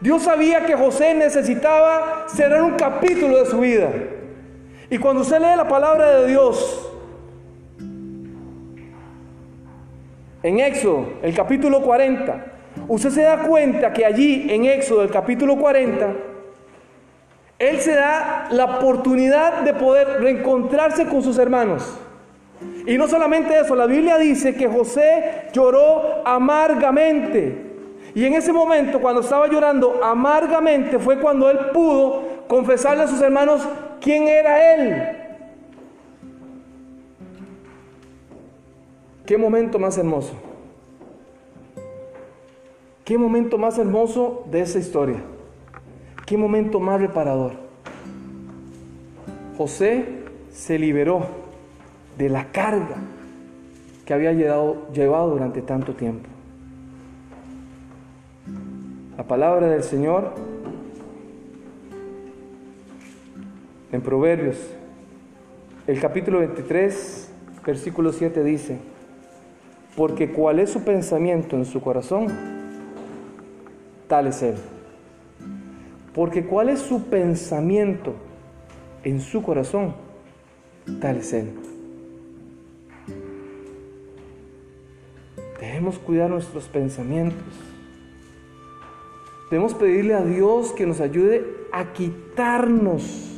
Dios 0.00 0.24
sabía 0.24 0.66
que 0.66 0.74
José 0.74 1.14
necesitaba 1.14 2.24
cerrar 2.26 2.60
un 2.64 2.72
capítulo 2.72 3.38
de 3.38 3.46
su 3.46 3.60
vida. 3.60 3.88
Y 4.90 4.98
cuando 4.98 5.22
usted 5.22 5.38
lee 5.38 5.56
la 5.56 5.68
palabra 5.68 6.18
de 6.18 6.26
Dios, 6.26 6.90
en 10.42 10.58
Éxodo, 10.58 11.06
el 11.22 11.32
capítulo 11.36 11.82
40, 11.82 12.46
usted 12.88 13.10
se 13.10 13.22
da 13.22 13.44
cuenta 13.44 13.92
que 13.92 14.04
allí, 14.04 14.48
en 14.50 14.64
Éxodo, 14.64 15.02
el 15.02 15.10
capítulo 15.10 15.56
40, 15.56 16.14
él 17.60 17.78
se 17.78 17.94
da 17.94 18.48
la 18.50 18.64
oportunidad 18.64 19.60
de 19.60 19.74
poder 19.74 20.20
reencontrarse 20.20 21.06
con 21.06 21.22
sus 21.22 21.38
hermanos. 21.38 22.00
Y 22.88 22.96
no 22.96 23.06
solamente 23.06 23.60
eso, 23.60 23.76
la 23.76 23.84
Biblia 23.84 24.16
dice 24.16 24.54
que 24.54 24.66
José 24.66 25.50
lloró 25.52 26.26
amargamente. 26.26 27.66
Y 28.14 28.24
en 28.24 28.32
ese 28.32 28.50
momento, 28.50 28.98
cuando 28.98 29.20
estaba 29.20 29.46
llorando 29.46 30.02
amargamente, 30.02 30.98
fue 30.98 31.20
cuando 31.20 31.50
él 31.50 31.58
pudo 31.74 32.22
confesarle 32.48 33.02
a 33.02 33.06
sus 33.06 33.20
hermanos 33.20 33.60
quién 34.00 34.26
era 34.26 34.74
él. 34.74 35.16
Qué 39.26 39.36
momento 39.36 39.78
más 39.78 39.98
hermoso. 39.98 40.32
Qué 43.04 43.18
momento 43.18 43.58
más 43.58 43.76
hermoso 43.76 44.46
de 44.50 44.62
esa 44.62 44.78
historia. 44.78 45.22
Qué 46.24 46.38
momento 46.38 46.80
más 46.80 46.98
reparador. 47.02 47.52
José 49.58 50.06
se 50.50 50.78
liberó 50.78 51.47
de 52.18 52.28
la 52.28 52.50
carga 52.50 52.96
que 54.04 54.12
había 54.12 54.32
llevado, 54.32 54.88
llevado 54.92 55.30
durante 55.30 55.62
tanto 55.62 55.94
tiempo. 55.94 56.28
La 59.16 59.22
palabra 59.22 59.68
del 59.68 59.84
Señor 59.84 60.34
en 63.92 64.00
Proverbios, 64.00 64.58
el 65.86 66.00
capítulo 66.00 66.40
23, 66.40 67.32
versículo 67.64 68.12
7 68.12 68.42
dice, 68.42 68.78
porque 69.96 70.32
cuál 70.32 70.58
es 70.58 70.70
su 70.70 70.82
pensamiento 70.84 71.56
en 71.56 71.64
su 71.64 71.80
corazón, 71.80 72.28
tal 74.08 74.26
es 74.26 74.42
él. 74.42 74.56
Porque 76.14 76.44
cuál 76.46 76.68
es 76.68 76.80
su 76.80 77.04
pensamiento 77.04 78.14
en 79.04 79.20
su 79.20 79.42
corazón, 79.42 79.94
tal 81.00 81.18
es 81.18 81.32
él. 81.32 81.67
Debemos 85.78 86.00
cuidar 86.00 86.28
nuestros 86.28 86.64
pensamientos 86.64 87.38
Debemos 89.48 89.74
pedirle 89.74 90.14
a 90.14 90.24
Dios 90.24 90.72
que 90.72 90.86
nos 90.86 91.00
ayude 91.00 91.46
a 91.70 91.92
quitarnos 91.92 93.30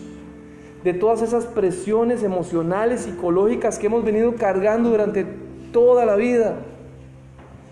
de 0.82 0.94
todas 0.94 1.20
esas 1.20 1.44
presiones 1.44 2.22
emocionales, 2.22 3.02
psicológicas 3.02 3.78
que 3.78 3.88
hemos 3.88 4.04
venido 4.06 4.34
cargando 4.36 4.88
durante 4.88 5.26
toda 5.70 6.06
la 6.06 6.16
vida. 6.16 6.56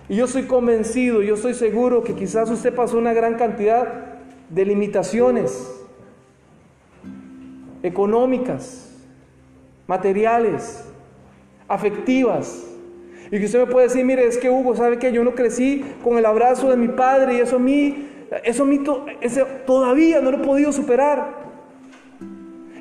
Y 0.07 0.17
yo 0.17 0.27
soy 0.27 0.43
convencido, 0.43 1.23
yo 1.23 1.37
estoy 1.37 1.55
seguro 1.55 2.05
que 2.05 2.15
quizás 2.15 2.51
usted 2.51 2.75
pasó 2.75 2.99
una 2.99 3.15
gran 3.15 3.37
cantidad 3.37 4.19
de 4.51 4.67
limitaciones 4.67 5.75
económicas, 7.83 8.95
materiales, 9.87 10.85
afectivas. 11.67 12.68
Y 13.31 13.39
que 13.39 13.45
usted 13.45 13.61
me 13.61 13.67
puede 13.67 13.89
decir, 13.89 14.05
mire, 14.05 14.27
es 14.27 14.39
que 14.39 14.51
Hugo, 14.51 14.75
¿sabe 14.75 14.99
que 14.99 15.13
yo 15.13 15.23
no 15.25 15.35
crecí 15.35 15.85
con 16.03 16.19
el 16.19 16.27
abrazo 16.27 16.71
de 16.71 16.77
mi 16.77 16.89
padre 16.89 17.35
y 17.35 17.41
eso 17.41 17.57
a 17.57 17.59
mí 17.59 18.09
eso 18.45 18.65
mito, 18.65 19.07
ese, 19.21 19.45
todavía 19.67 20.21
no 20.21 20.31
lo 20.31 20.39
he 20.39 20.47
podido 20.47 20.73
superar. 20.73 21.49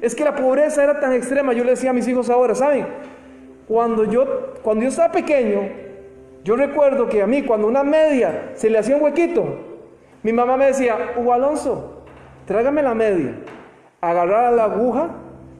Es 0.01 0.13
que 0.13 0.23
la 0.23 0.35
pobreza 0.35 0.83
era 0.83 0.99
tan 0.99 1.13
extrema. 1.13 1.53
Yo 1.53 1.63
le 1.63 1.71
decía 1.71 1.91
a 1.91 1.93
mis 1.93 2.07
hijos 2.07 2.29
ahora, 2.29 2.53
¿saben? 2.53 2.85
Cuando 3.67 4.03
yo, 4.03 4.53
cuando 4.61 4.83
yo 4.83 4.89
estaba 4.89 5.11
pequeño, 5.11 5.61
yo 6.43 6.55
recuerdo 6.55 7.09
que 7.09 7.21
a 7.21 7.27
mí, 7.27 7.43
cuando 7.43 7.67
una 7.67 7.83
media 7.83 8.51
se 8.55 8.69
le 8.69 8.77
hacía 8.77 8.95
un 8.95 9.03
huequito, 9.03 9.45
mi 10.23 10.33
mamá 10.33 10.57
me 10.57 10.67
decía, 10.67 11.13
Hugo 11.17 11.33
Alonso, 11.33 12.03
trágame 12.45 12.83
la 12.83 12.93
media. 12.93 13.35
Agarraba 14.01 14.51
la 14.51 14.65
aguja, 14.65 15.09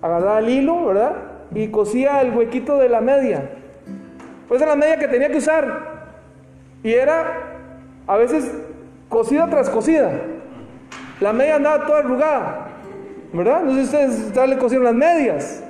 agarraba 0.02 0.39
el 0.39 0.50
hilo, 0.50 0.86
¿verdad? 0.86 1.15
Y 1.54 1.69
cosía 1.69 2.21
el 2.21 2.36
huequito 2.36 2.78
de 2.78 2.89
la 2.89 3.02
media. 3.02 3.50
Pues 4.48 4.62
era 4.62 4.72
la 4.72 4.78
media 4.78 4.98
que 4.98 5.08
tenía 5.08 5.30
que 5.30 5.38
usar. 5.38 6.08
Y 6.84 6.94
era 6.94 7.44
a 8.06 8.18
veces 8.18 8.52
cosida 9.10 9.50
tras 9.50 9.70
cosida. 9.70 10.12
La 11.20 11.34
media 11.34 11.56
andaba 11.56 11.86
toda 11.86 12.00
arrugada, 12.00 12.68
¿verdad? 13.34 13.64
No 13.64 13.74
sé 13.74 13.86
si 13.86 14.26
ustedes 14.28 14.50
le 14.50 14.58
cosieron 14.58 14.86
las 14.86 14.94
medias. 14.94 15.64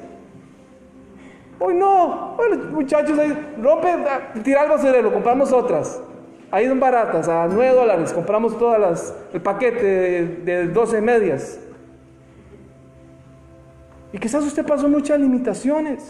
Hoy 1.60 1.74
no, 1.74 2.36
bueno, 2.38 2.66
muchachos, 2.72 3.18
ahí, 3.18 3.56
rompe, 3.60 3.90
tira 4.44 4.62
al 4.62 4.70
basurero, 4.70 5.12
compramos 5.12 5.52
otras. 5.52 6.00
Ahí 6.52 6.68
son 6.68 6.80
baratas, 6.80 7.28
a 7.28 7.48
9 7.48 7.74
dólares, 7.74 8.13
compramos 8.13 8.58
todas 8.58 8.80
las, 8.80 9.16
el 9.34 9.42
paquete 9.42 9.84
de, 9.84 10.26
de 10.44 10.68
12 10.68 11.02
medias. 11.02 11.60
Y 14.13 14.20
quizás 14.20 14.44
usted 14.44 14.66
pasó 14.66 14.88
muchas 14.88 15.20
limitaciones. 15.20 16.08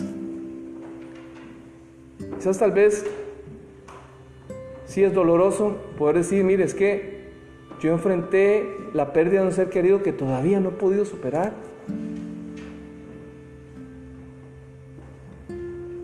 Quizás 2.37 2.59
tal 2.59 2.71
vez 2.71 3.03
sí 4.85 5.03
es 5.03 5.13
doloroso 5.13 5.75
poder 5.97 6.17
decir, 6.17 6.43
mire, 6.43 6.63
es 6.63 6.75
que 6.75 7.17
yo 7.81 7.91
enfrenté 7.91 8.77
la 8.93 9.11
pérdida 9.11 9.41
de 9.41 9.47
un 9.47 9.53
ser 9.53 9.69
querido 9.69 10.03
que 10.03 10.13
todavía 10.13 10.59
no 10.59 10.69
he 10.69 10.73
podido 10.73 11.03
superar. 11.05 11.53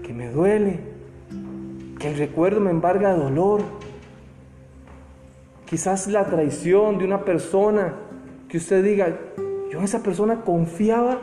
Que 0.03 0.13
me 0.13 0.29
duele. 0.29 0.79
Que 1.99 2.09
el 2.09 2.17
recuerdo 2.17 2.59
me 2.59 2.71
embarga 2.71 3.13
de 3.13 3.23
dolor. 3.23 3.61
Quizás 5.65 6.07
la 6.07 6.25
traición 6.25 6.97
de 6.97 7.05
una 7.05 7.25
persona 7.25 7.93
que 8.49 8.57
usted 8.57 8.83
diga, 8.83 9.17
yo 9.71 9.79
en 9.79 9.83
esa 9.83 10.01
persona 10.01 10.41
confiaba. 10.41 11.19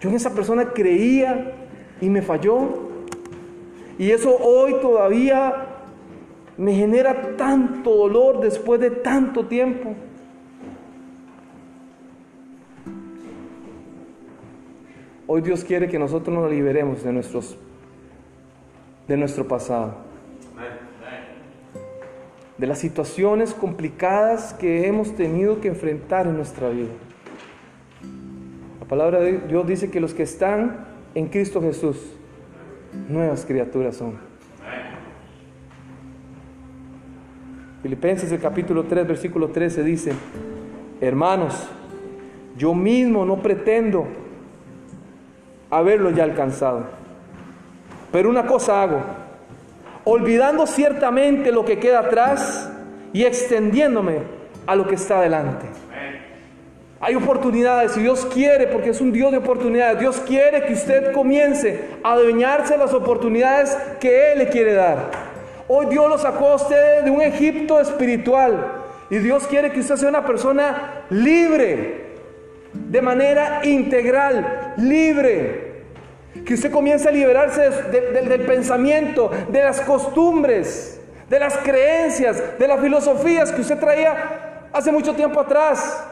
Yo 0.00 0.08
en 0.08 0.16
esa 0.16 0.34
persona 0.34 0.72
creía 0.72 1.59
y 2.00 2.08
me 2.08 2.22
falló. 2.22 2.90
Y 3.98 4.10
eso 4.10 4.36
hoy 4.36 4.76
todavía 4.80 5.66
me 6.56 6.74
genera 6.74 7.36
tanto 7.36 7.94
dolor 7.94 8.40
después 8.40 8.80
de 8.80 8.90
tanto 8.90 9.46
tiempo. 9.46 9.94
Hoy 15.26 15.42
Dios 15.42 15.64
quiere 15.64 15.88
que 15.88 15.98
nosotros 15.98 16.36
nos 16.36 16.50
liberemos 16.50 17.04
de, 17.04 17.12
nuestros, 17.12 17.56
de 19.06 19.16
nuestro 19.16 19.46
pasado. 19.46 19.94
De 22.58 22.66
las 22.66 22.78
situaciones 22.78 23.54
complicadas 23.54 24.52
que 24.52 24.86
hemos 24.86 25.14
tenido 25.14 25.60
que 25.60 25.68
enfrentar 25.68 26.26
en 26.26 26.36
nuestra 26.36 26.68
vida. 26.68 26.90
La 28.80 28.86
palabra 28.86 29.20
de 29.20 29.38
Dios 29.38 29.66
dice 29.66 29.90
que 29.90 30.00
los 30.00 30.12
que 30.12 30.24
están 30.24 30.89
en 31.14 31.28
Cristo 31.28 31.60
Jesús, 31.60 31.96
nuevas 33.08 33.44
criaturas 33.44 33.96
son. 33.96 34.18
Filipenses 37.82 38.30
el 38.30 38.40
capítulo 38.40 38.84
3, 38.84 39.06
versículo 39.06 39.48
13 39.48 39.82
dice, 39.82 40.12
hermanos, 41.00 41.66
yo 42.56 42.74
mismo 42.74 43.24
no 43.24 43.36
pretendo 43.38 44.06
haberlo 45.70 46.10
ya 46.10 46.24
alcanzado, 46.24 46.84
pero 48.12 48.28
una 48.28 48.46
cosa 48.46 48.82
hago, 48.82 49.00
olvidando 50.04 50.66
ciertamente 50.66 51.52
lo 51.52 51.64
que 51.64 51.78
queda 51.78 52.00
atrás 52.00 52.70
y 53.12 53.24
extendiéndome 53.24 54.18
a 54.66 54.76
lo 54.76 54.86
que 54.86 54.96
está 54.96 55.18
adelante. 55.18 55.66
Hay 57.02 57.14
oportunidades 57.14 57.96
y 57.96 58.02
Dios 58.02 58.26
quiere, 58.26 58.66
porque 58.66 58.90
es 58.90 59.00
un 59.00 59.10
Dios 59.10 59.32
de 59.32 59.38
oportunidades, 59.38 59.98
Dios 59.98 60.20
quiere 60.26 60.66
que 60.66 60.74
usted 60.74 61.12
comience 61.12 61.88
a 62.02 62.12
adueñarse 62.12 62.76
las 62.76 62.92
oportunidades 62.92 63.74
que 63.98 64.32
Él 64.32 64.38
le 64.40 64.48
quiere 64.50 64.74
dar. 64.74 65.10
Hoy 65.66 65.86
Dios 65.86 66.10
lo 66.10 66.18
sacó 66.18 66.48
a 66.48 66.54
usted 66.56 67.02
de 67.02 67.10
un 67.10 67.22
Egipto 67.22 67.80
espiritual 67.80 68.82
y 69.08 69.16
Dios 69.16 69.46
quiere 69.46 69.72
que 69.72 69.80
usted 69.80 69.96
sea 69.96 70.10
una 70.10 70.26
persona 70.26 71.04
libre, 71.08 72.10
de 72.74 73.00
manera 73.00 73.62
integral, 73.64 74.74
libre. 74.76 75.70
Que 76.44 76.54
usted 76.54 76.70
comience 76.70 77.08
a 77.08 77.12
liberarse 77.12 77.70
del 77.90 78.42
pensamiento, 78.42 79.30
de 79.48 79.62
las 79.62 79.80
costumbres, 79.80 81.00
de 81.30 81.38
las 81.40 81.56
creencias, 81.58 82.58
de 82.58 82.68
las 82.68 82.78
filosofías 82.78 83.52
que 83.52 83.62
usted 83.62 83.78
traía 83.78 84.68
hace 84.72 84.92
mucho 84.92 85.14
tiempo 85.14 85.40
atrás. 85.40 86.04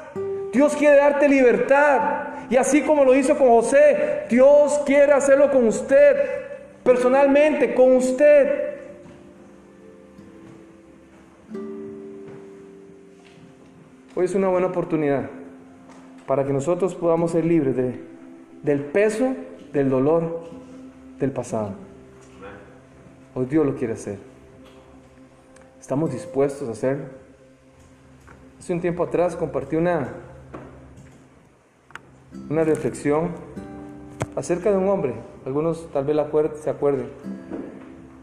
Dios 0.53 0.75
quiere 0.77 0.97
darte 0.97 1.29
libertad. 1.29 2.29
Y 2.51 2.57
así 2.57 2.83
como 2.83 3.05
lo 3.05 3.15
hizo 3.15 3.37
con 3.37 3.49
José, 3.49 4.25
Dios 4.31 4.81
quiere 4.87 5.13
hacerlo 5.13 5.51
con 5.51 5.67
usted, 5.67 6.17
personalmente, 6.83 7.75
con 7.75 7.97
usted. 7.97 8.69
Hoy 14.15 14.25
es 14.25 14.35
una 14.35 14.49
buena 14.49 14.69
oportunidad 14.69 15.31
para 16.27 16.45
que 16.45 16.53
nosotros 16.53 16.95
podamos 16.95 17.33
ser 17.33 17.45
libres 17.45 17.77
de, 17.77 18.01
del 18.63 18.81
peso, 18.81 19.35
del 19.73 19.91
dolor 19.91 20.49
del 21.19 21.31
pasado. 21.31 21.75
Hoy 23.35 23.47
Dios 23.47 23.65
lo 23.65 23.77
quiere 23.77 23.93
hacer. 23.93 24.19
¿Estamos 25.81 26.13
dispuestos 26.13 26.69
a 26.69 26.73
hacerlo? 26.73 27.05
Hace 28.59 28.73
un 28.73 28.81
tiempo 28.81 29.05
atrás 29.05 29.37
compartí 29.37 29.77
una, 29.77 30.09
una 32.51 32.65
reflexión 32.65 33.31
acerca 34.37 34.71
de 34.71 34.77
un 34.77 34.89
hombre, 34.89 35.15
algunos 35.45 35.89
tal 35.93 36.05
vez 36.05 36.17
se 36.61 36.71
acuerden, 36.71 37.09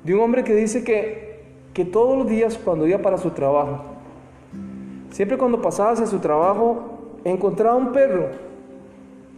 de 0.04 0.14
un 0.14 0.22
hombre 0.22 0.44
que 0.44 0.56
dice 0.56 0.84
que, 0.84 1.44
que 1.74 1.86
todos 1.86 2.18
los 2.18 2.28
días 2.28 2.58
cuando 2.58 2.88
iba 2.88 3.00
para 3.00 3.18
su 3.18 3.32
trabajo, 3.32 3.84
siempre 5.12 5.38
cuando 5.38 5.62
pasaba 5.62 5.92
hacia 5.92 6.06
su 6.06 6.20
trabajo, 6.20 7.20
encontraba 7.24 7.76
un 7.76 7.92
perro 7.92 8.30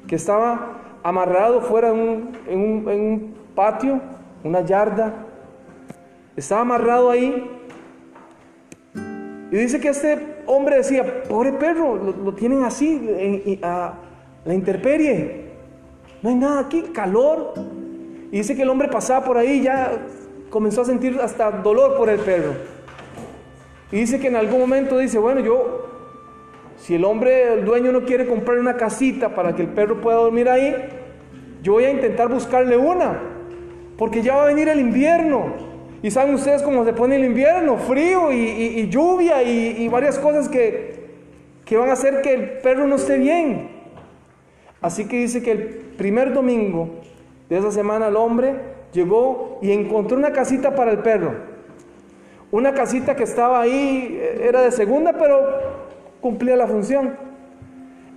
que 0.08 0.15
estaba 0.15 1.00
amarrado 1.04 1.62
fuera 1.62 1.89
en 1.89 2.00
un, 2.00 2.39
en 2.47 2.60
un, 2.60 3.36
patio, 3.56 4.00
una 4.43 4.62
yarda, 4.62 5.13
estaba 6.36 6.62
amarrado 6.62 7.10
ahí. 7.10 7.52
Y 9.52 9.56
dice 9.56 9.80
que 9.80 9.89
este 9.89 10.43
hombre 10.45 10.78
decía, 10.78 11.23
pobre 11.28 11.54
perro, 11.54 11.95
lo, 11.95 12.34
tienen 12.34 12.63
así, 12.63 13.60
a 13.63 13.93
la 14.47 14.53
intemperie. 14.53 15.47
No 16.23 16.29
hay 16.29 16.36
nada 16.36 16.62
aquí, 16.62 16.81
calor. 16.93 17.53
Y 18.31 18.38
dice 18.38 18.55
que 18.55 18.63
el 18.63 18.69
hombre 18.69 18.88
pasaba 18.88 19.23
por 19.25 19.38
ahí 19.38 19.60
y 19.60 19.63
ya 19.63 19.91
comenzó 20.49 20.81
a 20.81 20.86
sentir 20.86 21.19
hasta 21.21 21.51
dolor 21.51 21.97
por 21.97 22.10
el 22.10 22.19
perro. 22.19 22.53
Y 23.91 23.97
dice 23.97 24.19
que 24.19 24.27
en 24.27 24.38
algún 24.38 24.60
momento 24.60 24.97
dice, 24.97 25.19
bueno, 25.19 25.41
yo 25.41 25.86
si 26.77 26.95
el 26.95 27.03
hombre, 27.03 27.53
el 27.53 27.65
dueño 27.65 27.91
no 27.91 28.05
quiere 28.05 28.25
comprar 28.25 28.57
una 28.60 28.77
casita 28.77 29.36
para 29.36 29.55
que 29.55 29.63
el 29.63 29.69
perro 29.69 29.99
pueda 29.99 30.17
dormir 30.17 30.47
ahí, 30.47 30.75
yo 31.62 31.73
voy 31.73 31.86
a 31.86 31.91
intentar 31.91 32.29
buscarle 32.29 32.77
una, 32.77 33.19
porque 33.97 34.21
ya 34.21 34.36
va 34.36 34.43
a 34.43 34.47
venir 34.47 34.69
el 34.69 34.79
invierno. 34.79 35.67
Y 36.03 36.12
saben 36.12 36.36
ustedes 36.36 36.62
cómo 36.62 36.86
se 36.86 36.93
pone 36.93 37.15
el 37.15 37.25
invierno, 37.25 37.77
frío 37.77 38.31
y, 38.31 38.88
lluvia 38.89 39.41
y, 39.43 39.88
varias 39.89 40.19
cosas 40.19 40.47
que, 40.47 41.07
que 41.65 41.75
van 41.75 41.89
a 41.89 41.93
hacer 41.93 42.21
que 42.21 42.33
el 42.33 42.49
perro 42.60 42.86
no 42.86 42.95
esté 42.95 43.17
bien. 43.17 43.76
Así 44.81 45.07
que 45.07 45.17
dice 45.17 45.41
que 45.41 45.51
el 45.51 45.63
primer 45.97 46.33
domingo 46.33 46.89
de 47.49 47.57
esa 47.57 47.71
semana 47.71 48.07
el 48.07 48.15
hombre 48.15 48.55
llegó 48.93 49.59
y 49.61 49.71
encontró 49.71 50.17
una 50.17 50.31
casita 50.31 50.75
para 50.75 50.91
el 50.91 50.99
perro. 50.99 51.33
Una 52.51 52.73
casita 52.73 53.15
que 53.15 53.23
estaba 53.23 53.59
ahí, 53.59 54.21
era 54.41 54.61
de 54.61 54.71
segunda, 54.71 55.13
pero 55.13 55.41
cumplía 56.21 56.55
la 56.55 56.67
función. 56.67 57.15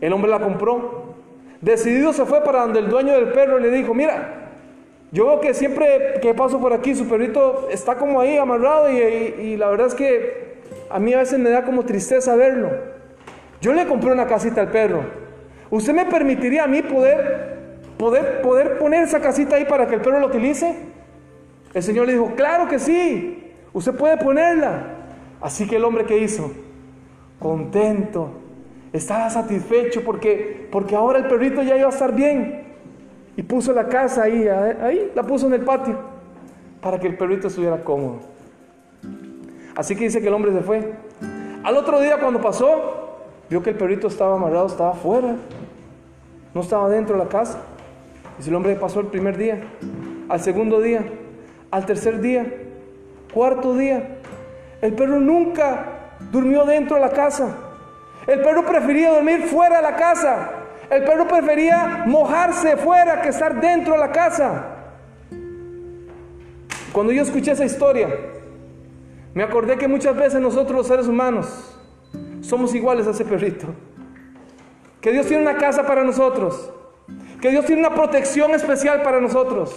El 0.00 0.12
hombre 0.12 0.30
la 0.30 0.40
compró. 0.40 1.14
Decidido 1.60 2.12
se 2.12 2.24
fue 2.24 2.42
para 2.42 2.60
donde 2.62 2.78
el 2.78 2.88
dueño 2.88 3.12
del 3.14 3.32
perro 3.32 3.58
le 3.58 3.70
dijo, 3.70 3.92
mira, 3.92 4.40
yo 5.12 5.26
veo 5.26 5.40
que 5.40 5.52
siempre 5.52 6.20
que 6.22 6.32
paso 6.34 6.60
por 6.60 6.72
aquí 6.72 6.94
su 6.94 7.08
perrito 7.08 7.68
está 7.70 7.96
como 7.96 8.20
ahí 8.20 8.36
amarrado 8.36 8.90
y, 8.90 8.96
y, 8.96 9.56
la 9.56 9.68
verdad 9.68 9.88
es 9.88 9.94
que 9.94 10.60
a 10.88 11.00
mí 11.00 11.12
a 11.12 11.18
veces 11.18 11.38
me 11.38 11.50
da 11.50 11.64
como 11.64 11.84
tristeza 11.84 12.36
verlo. 12.36 12.70
Yo 13.60 13.72
le 13.72 13.86
compré 13.86 14.12
una 14.12 14.26
casita 14.26 14.60
al 14.60 14.70
perro. 14.70 15.19
¿Usted 15.70 15.94
me 15.94 16.06
permitiría 16.06 16.64
a 16.64 16.66
mí 16.66 16.82
poder, 16.82 17.78
poder, 17.96 18.42
poder 18.42 18.78
poner 18.78 19.04
esa 19.04 19.20
casita 19.20 19.56
ahí 19.56 19.64
para 19.64 19.86
que 19.86 19.94
el 19.94 20.00
perro 20.00 20.18
la 20.18 20.26
utilice? 20.26 20.76
El 21.72 21.82
Señor 21.82 22.06
le 22.06 22.14
dijo, 22.14 22.32
claro 22.34 22.68
que 22.68 22.78
sí, 22.78 23.52
usted 23.72 23.94
puede 23.94 24.16
ponerla. 24.16 24.82
Así 25.40 25.66
que 25.66 25.76
el 25.76 25.84
hombre 25.84 26.04
que 26.04 26.18
hizo, 26.18 26.52
contento, 27.38 28.30
estaba 28.92 29.30
satisfecho 29.30 30.02
porque, 30.04 30.68
porque 30.72 30.96
ahora 30.96 31.18
el 31.18 31.26
perrito 31.26 31.62
ya 31.62 31.76
iba 31.76 31.86
a 31.86 31.90
estar 31.90 32.14
bien. 32.14 32.64
Y 33.36 33.42
puso 33.42 33.72
la 33.72 33.88
casa 33.88 34.24
ahí, 34.24 34.46
ahí 34.48 35.12
la 35.14 35.22
puso 35.22 35.46
en 35.46 35.54
el 35.54 35.60
patio, 35.60 35.96
para 36.80 36.98
que 36.98 37.06
el 37.06 37.16
perrito 37.16 37.46
estuviera 37.46 37.82
cómodo. 37.84 38.18
Así 39.76 39.94
que 39.94 40.04
dice 40.04 40.20
que 40.20 40.26
el 40.26 40.34
hombre 40.34 40.52
se 40.52 40.60
fue. 40.60 40.92
Al 41.62 41.76
otro 41.76 42.00
día 42.00 42.18
cuando 42.18 42.40
pasó, 42.40 43.20
vio 43.48 43.62
que 43.62 43.70
el 43.70 43.76
perrito 43.76 44.08
estaba 44.08 44.34
amarrado, 44.34 44.66
estaba 44.66 44.90
afuera, 44.90 45.36
no 46.54 46.60
estaba 46.60 46.88
dentro 46.88 47.16
de 47.16 47.24
la 47.24 47.28
casa. 47.28 47.58
Y 48.44 48.48
el 48.48 48.54
hombre 48.54 48.74
pasó 48.76 49.00
el 49.00 49.06
primer 49.06 49.36
día, 49.36 49.60
al 50.28 50.40
segundo 50.40 50.80
día, 50.80 51.04
al 51.70 51.86
tercer 51.86 52.20
día, 52.20 52.46
cuarto 53.32 53.76
día, 53.76 54.18
el 54.80 54.94
perro 54.94 55.20
nunca 55.20 55.84
durmió 56.30 56.64
dentro 56.64 56.96
de 56.96 57.02
la 57.02 57.10
casa. 57.10 57.56
El 58.26 58.40
perro 58.40 58.64
prefería 58.64 59.12
dormir 59.12 59.42
fuera 59.42 59.76
de 59.76 59.82
la 59.82 59.96
casa. 59.96 60.50
El 60.90 61.04
perro 61.04 61.28
prefería 61.28 62.04
mojarse 62.06 62.76
fuera 62.76 63.20
que 63.20 63.28
estar 63.28 63.60
dentro 63.60 63.94
de 63.94 64.00
la 64.00 64.10
casa. 64.10 64.64
Cuando 66.92 67.12
yo 67.12 67.22
escuché 67.22 67.52
esa 67.52 67.64
historia, 67.64 68.08
me 69.34 69.42
acordé 69.42 69.76
que 69.76 69.86
muchas 69.86 70.16
veces 70.16 70.40
nosotros 70.40 70.76
los 70.76 70.86
seres 70.86 71.06
humanos 71.06 71.76
somos 72.40 72.74
iguales 72.74 73.06
a 73.06 73.10
ese 73.10 73.24
perrito. 73.24 73.66
Que 75.00 75.12
Dios 75.12 75.26
tiene 75.26 75.42
una 75.42 75.56
casa 75.56 75.86
para 75.86 76.04
nosotros. 76.04 76.70
Que 77.40 77.50
Dios 77.50 77.64
tiene 77.64 77.80
una 77.80 77.94
protección 77.94 78.52
especial 78.52 79.02
para 79.02 79.20
nosotros. 79.20 79.74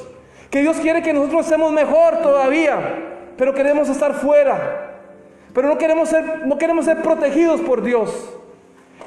Que 0.50 0.62
Dios 0.62 0.78
quiere 0.78 1.02
que 1.02 1.14
nosotros 1.14 1.46
estemos 1.46 1.72
mejor 1.72 2.18
todavía. 2.22 3.32
Pero 3.38 3.54
queremos 3.54 3.90
estar 3.90 4.14
fuera. 4.16 5.00
Pero 5.54 5.68
no 5.68 5.78
queremos 5.78 6.10
ser, 6.10 6.46
no 6.46 6.58
queremos 6.58 6.86
ser 6.86 7.02
protegidos 7.02 7.62
por 7.62 7.82
Dios. 7.82 8.12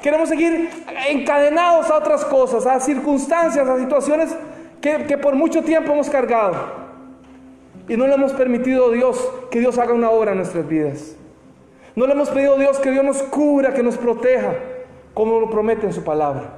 Queremos 0.01 0.29
seguir 0.29 0.69
encadenados 1.09 1.89
a 1.89 1.97
otras 1.97 2.23
cosas, 2.25 2.65
a 2.65 2.79
circunstancias, 2.79 3.67
a 3.67 3.77
situaciones 3.77 4.35
que, 4.81 5.05
que 5.05 5.17
por 5.17 5.35
mucho 5.35 5.63
tiempo 5.63 5.93
hemos 5.93 6.09
cargado. 6.09 6.55
Y 7.87 7.95
no 7.95 8.07
le 8.07 8.13
hemos 8.13 8.33
permitido 8.33 8.87
a 8.87 8.91
Dios 8.91 9.29
que 9.49 9.59
Dios 9.59 9.77
haga 9.77 9.93
una 9.93 10.09
obra 10.09 10.31
en 10.31 10.37
nuestras 10.37 10.67
vidas. 10.67 11.15
No 11.95 12.05
le 12.05 12.13
hemos 12.13 12.29
pedido 12.29 12.55
a 12.55 12.57
Dios 12.57 12.77
que 12.79 12.91
Dios 12.91 13.03
nos 13.03 13.23
cubra, 13.23 13.73
que 13.73 13.81
nos 13.81 13.97
proteja, 13.97 14.53
como 15.17 15.39
lo 15.39 15.49
promete 15.49 15.87
en 15.87 15.93
su 15.93 16.03
palabra. 16.03 16.53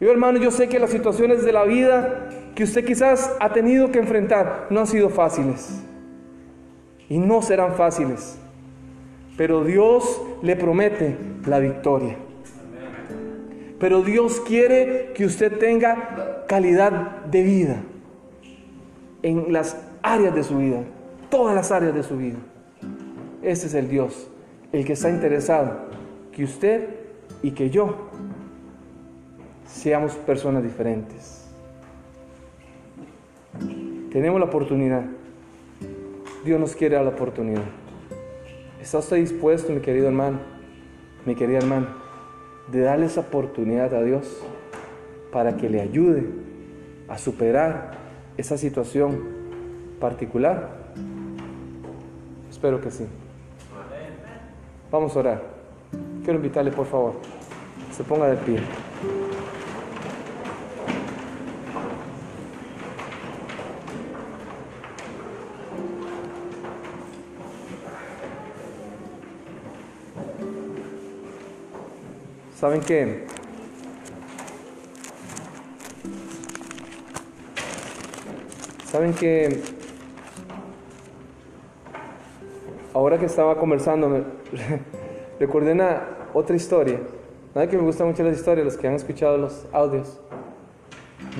Yo 0.00 0.10
hermano, 0.10 0.38
yo 0.38 0.50
sé 0.50 0.70
que 0.70 0.78
las 0.78 0.88
situaciones 0.88 1.44
de 1.44 1.52
la 1.52 1.64
vida 1.64 2.30
que 2.54 2.64
usted 2.64 2.82
quizás 2.82 3.30
ha 3.40 3.52
tenido 3.52 3.90
que 3.90 3.98
enfrentar 3.98 4.68
no 4.70 4.80
han 4.80 4.86
sido 4.86 5.10
fáciles. 5.10 5.82
Y 7.10 7.18
no 7.18 7.42
serán 7.42 7.74
fáciles 7.74 8.38
pero 9.36 9.64
Dios 9.64 10.22
le 10.42 10.56
promete 10.56 11.16
la 11.46 11.58
victoria. 11.58 12.16
Pero 13.78 14.02
Dios 14.02 14.40
quiere 14.40 15.12
que 15.14 15.26
usted 15.26 15.58
tenga 15.58 16.44
calidad 16.48 17.24
de 17.26 17.42
vida 17.42 17.76
en 19.22 19.52
las 19.52 19.76
áreas 20.02 20.34
de 20.34 20.42
su 20.42 20.56
vida, 20.56 20.82
todas 21.28 21.54
las 21.54 21.70
áreas 21.70 21.94
de 21.94 22.02
su 22.02 22.16
vida. 22.16 22.38
Ese 23.42 23.66
es 23.66 23.74
el 23.74 23.88
Dios, 23.88 24.28
el 24.72 24.86
que 24.86 24.94
está 24.94 25.10
interesado 25.10 25.94
que 26.32 26.44
usted 26.44 26.95
y 27.42 27.52
que 27.52 27.70
yo 27.70 27.94
seamos 29.66 30.14
personas 30.14 30.62
diferentes. 30.62 31.44
Tenemos 34.10 34.40
la 34.40 34.46
oportunidad. 34.46 35.04
Dios 36.44 36.60
nos 36.60 36.74
quiere 36.74 36.96
dar 36.96 37.04
la 37.04 37.10
oportunidad. 37.10 37.64
¿Está 38.80 38.98
usted 38.98 39.16
dispuesto, 39.16 39.72
mi 39.72 39.80
querido 39.80 40.06
hermano, 40.06 40.38
mi 41.24 41.34
querida 41.34 41.58
hermana, 41.58 41.88
de 42.70 42.80
darle 42.80 43.06
esa 43.06 43.20
oportunidad 43.20 43.92
a 43.94 44.02
Dios 44.02 44.42
para 45.32 45.56
que 45.56 45.68
le 45.68 45.80
ayude 45.80 46.24
a 47.08 47.18
superar 47.18 47.98
esa 48.36 48.56
situación 48.56 49.22
particular? 50.00 50.70
Espero 52.50 52.80
que 52.80 52.90
sí. 52.90 53.06
Vamos 54.90 55.16
a 55.16 55.18
orar. 55.18 55.55
Quiero 56.26 56.40
invitarle, 56.40 56.72
por 56.72 56.86
favor, 56.86 57.12
se 57.96 58.02
ponga 58.02 58.26
de 58.26 58.36
pie. 58.38 58.58
¿Saben 72.58 72.80
qué? 72.80 73.24
¿Saben 78.90 79.14
que 79.14 79.62
ahora 82.92 83.16
que 83.16 83.26
estaba 83.26 83.56
conversando, 83.56 84.08
me 84.08 84.24
recordé 85.38 85.70
una 85.70 86.15
otra 86.36 86.54
historia. 86.54 87.00
Nada 87.54 87.66
que 87.66 87.78
me 87.78 87.82
gusta 87.82 88.04
mucho 88.04 88.22
las 88.22 88.36
historias, 88.36 88.66
los 88.66 88.76
que 88.76 88.86
han 88.86 88.94
escuchado 88.94 89.38
los 89.38 89.64
audios. 89.72 90.20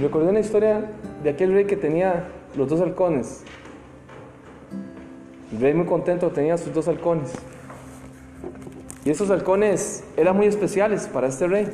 Recordé 0.00 0.30
una 0.30 0.40
historia 0.40 0.90
de 1.22 1.28
aquel 1.28 1.52
rey 1.52 1.66
que 1.66 1.76
tenía 1.76 2.28
los 2.56 2.66
dos 2.70 2.80
halcones. 2.80 3.42
El 5.52 5.61
rey 5.61 5.74
muy 5.74 5.85
contento 5.85 6.30
tenía 6.30 6.56
sus 6.56 6.72
dos 6.72 6.88
halcones. 6.88 7.35
Y 9.04 9.11
esos 9.11 9.30
halcones 9.30 10.02
eran 10.16 10.35
muy 10.35 10.46
especiales 10.46 11.06
para 11.09 11.26
este 11.26 11.46
rey. 11.46 11.68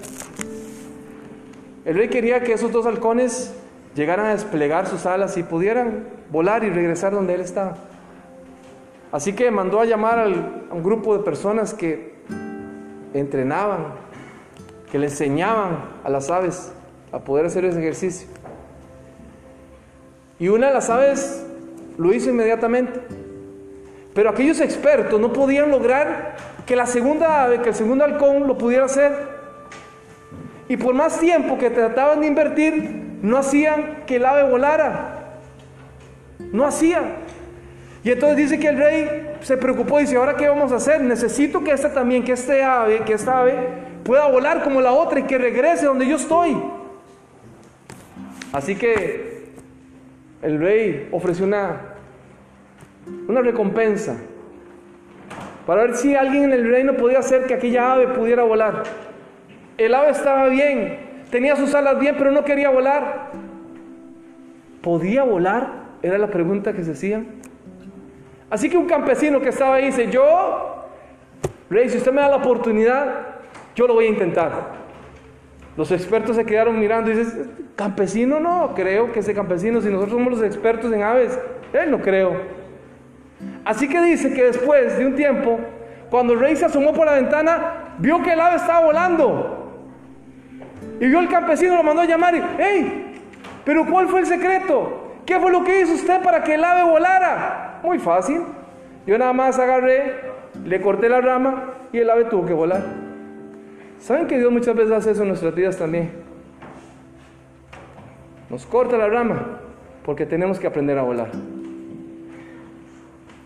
El 1.85 1.95
rey 1.95 2.09
quería 2.09 2.43
que 2.43 2.55
esos 2.55 2.73
dos 2.73 2.87
halcones 2.87 3.55
llegaran 3.95 4.27
a 4.27 4.31
desplegar 4.31 4.89
sus 4.89 5.07
alas 5.07 5.37
y 5.37 5.45
pudieran 5.45 6.09
volar 6.33 6.65
y 6.65 6.71
regresar 6.71 7.13
donde 7.13 7.35
él 7.35 7.41
estaba. 7.41 7.77
Así 9.13 9.33
que 9.33 9.53
mandó 9.53 9.79
a 9.79 9.85
llamar 9.85 10.19
a 10.19 10.27
un 10.75 10.83
grupo 10.83 11.17
de 11.17 11.23
personas 11.23 11.73
que 11.73 12.12
entrenaban, 13.15 13.87
que 14.91 14.99
le 14.99 15.07
enseñaban 15.07 15.79
a 16.05 16.11
las 16.11 16.31
aves 16.31 16.73
a 17.13 17.19
poder 17.19 17.47
hacer 17.47 17.65
ese 17.65 17.79
ejercicio. 17.79 18.29
Y 20.39 20.49
una 20.49 20.69
de 20.69 20.75
las 20.75 20.91
aves 20.91 21.45
lo 21.99 22.13
hizo 22.13 22.31
inmediatamente. 22.31 23.01
Pero 24.15 24.31
aquellos 24.31 24.61
expertos 24.61 25.21
no 25.21 25.33
podían 25.33 25.71
lograr 25.71 26.37
que 26.67 26.77
la 26.77 26.87
segunda 26.87 27.45
ave, 27.45 27.61
que 27.61 27.71
el 27.71 27.75
segundo 27.75 28.05
halcón 28.05 28.47
lo 28.47 28.59
pudiera 28.59 28.85
hacer. 28.85 29.13
Y 30.69 30.77
por 30.77 30.95
más 30.95 31.19
tiempo 31.19 31.59
que 31.59 31.71
trataban 31.71 32.21
de 32.21 32.27
invertir, 32.27 33.19
no 33.23 33.39
hacían 33.39 34.05
que 34.07 34.17
el 34.17 34.27
ave 34.27 34.51
volara. 34.51 35.39
No 36.53 36.67
hacía. 36.67 37.17
Y 38.05 38.11
entonces 38.11 38.37
dice 38.37 38.59
que 38.59 38.69
el 38.69 38.79
rey 38.79 39.32
se 39.43 39.57
preocupó 39.57 39.99
y 39.99 40.03
dice, 40.03 40.17
¿ahora 40.17 40.37
qué 40.37 40.49
vamos 40.49 40.73
a 40.73 40.77
hacer? 40.77 41.01
Necesito 41.03 41.63
que 41.63 41.73
esta 41.73 41.93
también, 41.93 42.25
que 42.25 42.33
este 42.33 42.63
ave, 42.63 43.01
que 43.01 43.15
esta 43.15 43.41
ave 43.41 43.55
pueda 44.05 44.29
volar 44.29 44.63
como 44.63 44.81
la 44.81 44.93
otra 44.93 45.21
y 45.21 45.25
que 45.25 45.39
regrese 45.39 45.87
donde 45.87 46.07
yo 46.07 46.17
estoy. 46.17 46.57
Así 48.53 48.77
que 48.77 49.53
el 50.43 50.59
rey 50.59 51.09
ofreció 51.11 51.47
una, 51.47 51.81
una 53.29 53.41
recompensa 53.41 54.17
para 55.67 55.83
ver 55.83 55.97
si 55.97 56.15
alguien 56.15 56.45
en 56.45 56.53
el 56.53 56.69
reino 56.69 56.95
podía 56.97 57.21
hacer 57.21 57.47
que 57.47 57.55
aquella 57.55 57.93
ave 57.93 58.09
pudiera 58.09 58.43
volar. 58.43 58.83
El 59.79 59.95
ave 59.95 60.11
estaba 60.11 60.49
bien, 60.49 60.99
tenía 61.31 61.57
sus 61.57 61.75
alas 61.75 61.99
bien, 61.99 62.17
pero 62.19 62.31
no 62.31 62.45
quería 62.45 62.71
volar. 62.71 63.31
¿Podía 64.83 65.23
volar? 65.23 65.83
Era 66.03 66.19
la 66.19 66.27
pregunta 66.27 66.73
que 66.73 66.83
se 66.83 66.93
hacía. 66.93 67.25
Así 68.53 68.69
que 68.69 68.77
un 68.77 68.85
campesino 68.85 69.41
que 69.41 69.49
estaba 69.49 69.77
ahí 69.77 69.87
dice, 69.87 70.11
yo, 70.11 70.85
rey, 71.71 71.89
si 71.89 71.97
usted 71.97 72.13
me 72.13 72.21
da 72.21 72.29
la 72.29 72.37
oportunidad, 72.37 73.29
yo 73.75 73.87
lo 73.87 73.95
voy 73.95 74.05
a 74.05 74.09
intentar. 74.11 74.53
Los 75.75 75.91
expertos 75.91 76.37
se 76.37 76.45
quedaron 76.45 76.79
mirando 76.79 77.11
y 77.11 77.15
dicen, 77.15 77.71
campesino 77.77 78.41
no, 78.41 78.75
creo 78.75 79.11
que 79.11 79.21
ese 79.21 79.33
campesino, 79.33 79.81
si 79.81 79.89
nosotros 79.89 80.19
somos 80.19 80.35
los 80.35 80.43
expertos 80.43 80.93
en 80.93 81.03
aves, 81.03 81.39
él 81.73 81.91
no 81.91 82.03
creo. 82.03 82.43
Así 83.65 83.89
que 83.89 84.03
dice 84.03 84.35
que 84.35 84.43
después 84.43 84.99
de 84.99 85.07
un 85.07 85.15
tiempo, 85.15 85.59
cuando 86.11 86.37
rey 86.37 86.55
se 86.55 86.67
asomó 86.67 86.93
por 86.93 87.07
la 87.07 87.15
ventana, 87.15 87.95
vio 87.97 88.23
que 88.23 88.35
el 88.35 88.41
ave 88.43 88.57
estaba 88.57 88.85
volando. 88.85 89.81
Y 91.01 91.07
vio 91.07 91.21
el 91.21 91.29
campesino, 91.31 91.75
lo 91.77 91.83
mandó 91.83 92.03
a 92.03 92.05
llamar 92.05 92.35
y, 92.35 92.43
¡hey! 92.59 93.19
¿Pero 93.65 93.87
cuál 93.87 94.09
fue 94.09 94.21
el 94.21 94.27
secreto? 94.27 95.15
¿Qué 95.25 95.41
fue 95.41 95.51
lo 95.51 95.65
que 95.65 95.81
hizo 95.81 95.95
usted 95.95 96.23
para 96.23 96.45
que 96.45 96.53
el 96.53 96.63
ave 96.63 96.83
volara? 96.83 97.71
Muy 97.83 97.99
fácil. 97.99 98.43
Yo 99.07 99.19
nada 99.19 99.33
más 99.33 99.59
agarré, 99.59 100.15
le 100.65 100.81
corté 100.81 101.09
la 101.09 101.21
rama 101.21 101.75
y 101.93 101.99
el 101.99 102.09
ave 102.09 102.27
tuvo 102.27 102.47
que 102.47 102.53
volar. 102.53 102.85
¿Saben 103.99 104.27
que 104.27 104.39
Dios 104.39 104.53
muchas 104.53 104.75
veces 104.75 104.93
hace 104.93 105.11
eso 105.13 105.23
en 105.23 105.29
nuestras 105.29 105.55
vidas 105.55 105.77
también? 105.77 106.11
Nos 108.49 108.67
corta 108.67 108.97
la 108.97 109.09
rama 109.09 109.61
porque 110.05 110.27
tenemos 110.27 110.59
que 110.59 110.67
aprender 110.67 110.99
a 110.99 111.03
volar. 111.03 111.31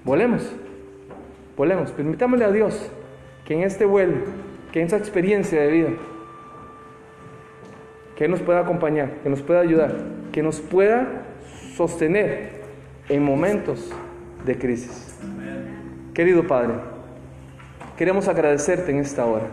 Volemos, 0.05 0.53
volemos, 1.57 1.91
permitámosle 1.91 2.45
a 2.45 2.53
Dios 2.53 2.91
que 3.45 3.55
en 3.55 3.63
este 3.63 3.85
vuelo, 3.85 4.17
que 4.73 4.81
en 4.81 4.87
esa 4.87 4.97
experiencia 4.97 5.61
de 5.61 5.69
vida, 5.69 5.89
que 8.17 8.29
nos 8.29 8.41
pueda 8.41 8.61
acompañar, 8.61 9.11
que 9.23 9.29
nos 9.29 9.43
pueda 9.43 9.61
ayudar, 9.61 9.95
que 10.33 10.43
nos 10.43 10.61
pueda 10.61 11.25
sostener 11.75 12.63
en 13.09 13.23
momentos 13.23 13.93
de 14.47 14.57
crisis. 14.57 15.15
Querido 16.15 16.47
Padre, 16.47 16.75
queremos 17.99 18.29
agradecerte 18.29 18.91
en 18.91 19.01
esta 19.01 19.27
hora 19.27 19.47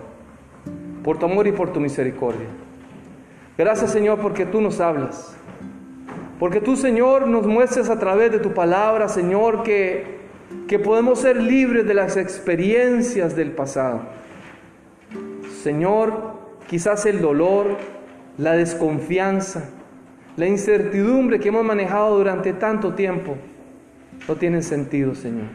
por 1.03 1.19
tu 1.19 1.25
amor 1.25 1.47
y 1.47 1.51
por 1.51 1.73
tu 1.73 1.81
misericordia. 1.81 2.47
Gracias 3.57 3.91
Señor 3.91 4.19
porque 4.19 4.45
tú 4.45 4.61
nos 4.61 4.79
hablas, 4.79 5.35
porque 6.39 6.61
tú 6.61 6.77
Señor 6.77 7.27
nos 7.27 7.45
muestras 7.45 7.89
a 7.89 7.99
través 7.99 8.31
de 8.31 8.39
tu 8.39 8.53
palabra, 8.53 9.09
Señor, 9.09 9.63
que 9.63 10.23
que 10.67 10.79
podemos 10.79 11.19
ser 11.19 11.37
libres 11.41 11.85
de 11.85 11.93
las 11.93 12.17
experiencias 12.17 13.35
del 13.35 13.51
pasado. 13.51 14.01
Señor, 15.61 16.33
quizás 16.67 17.05
el 17.05 17.21
dolor, 17.21 17.77
la 18.37 18.53
desconfianza, 18.53 19.69
la 20.35 20.47
incertidumbre 20.47 21.39
que 21.39 21.49
hemos 21.49 21.63
manejado 21.63 22.17
durante 22.17 22.53
tanto 22.53 22.93
tiempo 22.93 23.37
no 24.27 24.35
tienen 24.35 24.63
sentido, 24.63 25.15
Señor. 25.15 25.47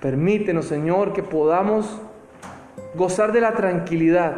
Permítenos, 0.00 0.66
Señor, 0.66 1.12
que 1.12 1.22
podamos 1.22 2.00
gozar 2.94 3.32
de 3.32 3.40
la 3.40 3.54
tranquilidad, 3.54 4.36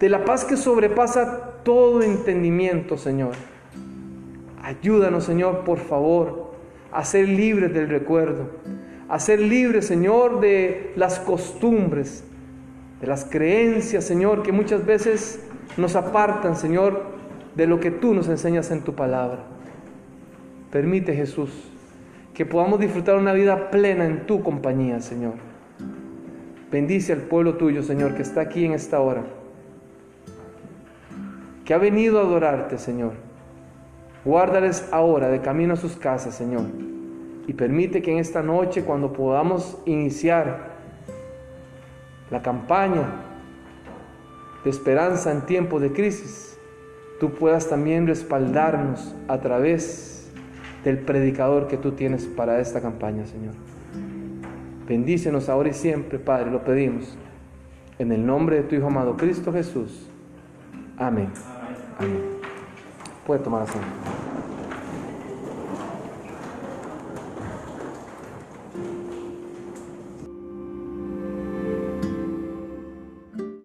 de 0.00 0.08
la 0.08 0.24
paz 0.24 0.44
que 0.44 0.56
sobrepasa 0.56 1.60
todo 1.62 2.02
entendimiento, 2.02 2.98
Señor. 2.98 3.32
Ayúdanos, 4.62 5.24
Señor, 5.24 5.64
por 5.64 5.78
favor 5.78 6.54
a 6.90 7.04
ser 7.04 7.28
libres 7.28 7.74
del 7.74 7.88
recuerdo, 7.88 8.50
a 9.08 9.18
ser 9.18 9.40
libres, 9.40 9.86
Señor, 9.86 10.40
de 10.40 10.92
las 10.96 11.18
costumbres, 11.18 12.24
de 13.00 13.06
las 13.06 13.24
creencias, 13.24 14.04
Señor, 14.04 14.42
que 14.42 14.52
muchas 14.52 14.86
veces 14.86 15.44
nos 15.76 15.96
apartan, 15.96 16.56
Señor, 16.56 17.02
de 17.54 17.66
lo 17.66 17.80
que 17.80 17.90
tú 17.90 18.14
nos 18.14 18.28
enseñas 18.28 18.70
en 18.70 18.82
tu 18.82 18.94
palabra. 18.94 19.44
Permite, 20.70 21.14
Jesús, 21.14 21.50
que 22.34 22.44
podamos 22.44 22.80
disfrutar 22.80 23.16
una 23.16 23.32
vida 23.32 23.70
plena 23.70 24.04
en 24.04 24.26
tu 24.26 24.42
compañía, 24.42 25.00
Señor. 25.00 25.34
Bendice 26.70 27.12
al 27.12 27.20
pueblo 27.20 27.54
tuyo, 27.54 27.82
Señor, 27.82 28.14
que 28.14 28.22
está 28.22 28.40
aquí 28.42 28.64
en 28.64 28.72
esta 28.72 29.00
hora, 29.00 29.22
que 31.64 31.72
ha 31.72 31.78
venido 31.78 32.18
a 32.18 32.22
adorarte, 32.22 32.78
Señor 32.78 33.12
Guárdales 34.24 34.88
ahora 34.90 35.28
de 35.28 35.42
camino 35.42 35.74
a 35.74 35.76
sus 35.76 35.96
casas, 35.96 36.34
Señor. 36.34 36.64
Y 37.46 37.52
permite 37.52 38.00
que 38.00 38.10
en 38.10 38.18
esta 38.18 38.42
noche, 38.42 38.82
cuando 38.82 39.12
podamos 39.12 39.76
iniciar 39.84 40.70
la 42.30 42.40
campaña 42.40 43.02
de 44.64 44.70
esperanza 44.70 45.30
en 45.30 45.42
tiempos 45.42 45.82
de 45.82 45.92
crisis, 45.92 46.58
tú 47.20 47.32
puedas 47.34 47.68
también 47.68 48.06
respaldarnos 48.06 49.14
a 49.28 49.40
través 49.40 50.13
del 50.84 50.98
predicador 50.98 51.66
que 51.66 51.76
tú 51.76 51.92
tienes 51.92 52.26
para 52.26 52.60
esta 52.60 52.80
campaña, 52.80 53.26
Señor. 53.26 53.54
Bendícenos 54.86 55.48
ahora 55.48 55.70
y 55.70 55.72
siempre, 55.72 56.18
Padre, 56.18 56.50
lo 56.50 56.62
pedimos. 56.62 57.16
En 57.98 58.12
el 58.12 58.24
nombre 58.24 58.56
de 58.56 58.62
tu 58.64 58.74
Hijo 58.74 58.88
amado 58.88 59.16
Cristo 59.16 59.52
Jesús. 59.52 60.06
Amén. 60.98 61.30
Amén. 61.98 62.20
Puede 63.26 63.40
tomar 63.40 63.62
asiento. 63.62 64.33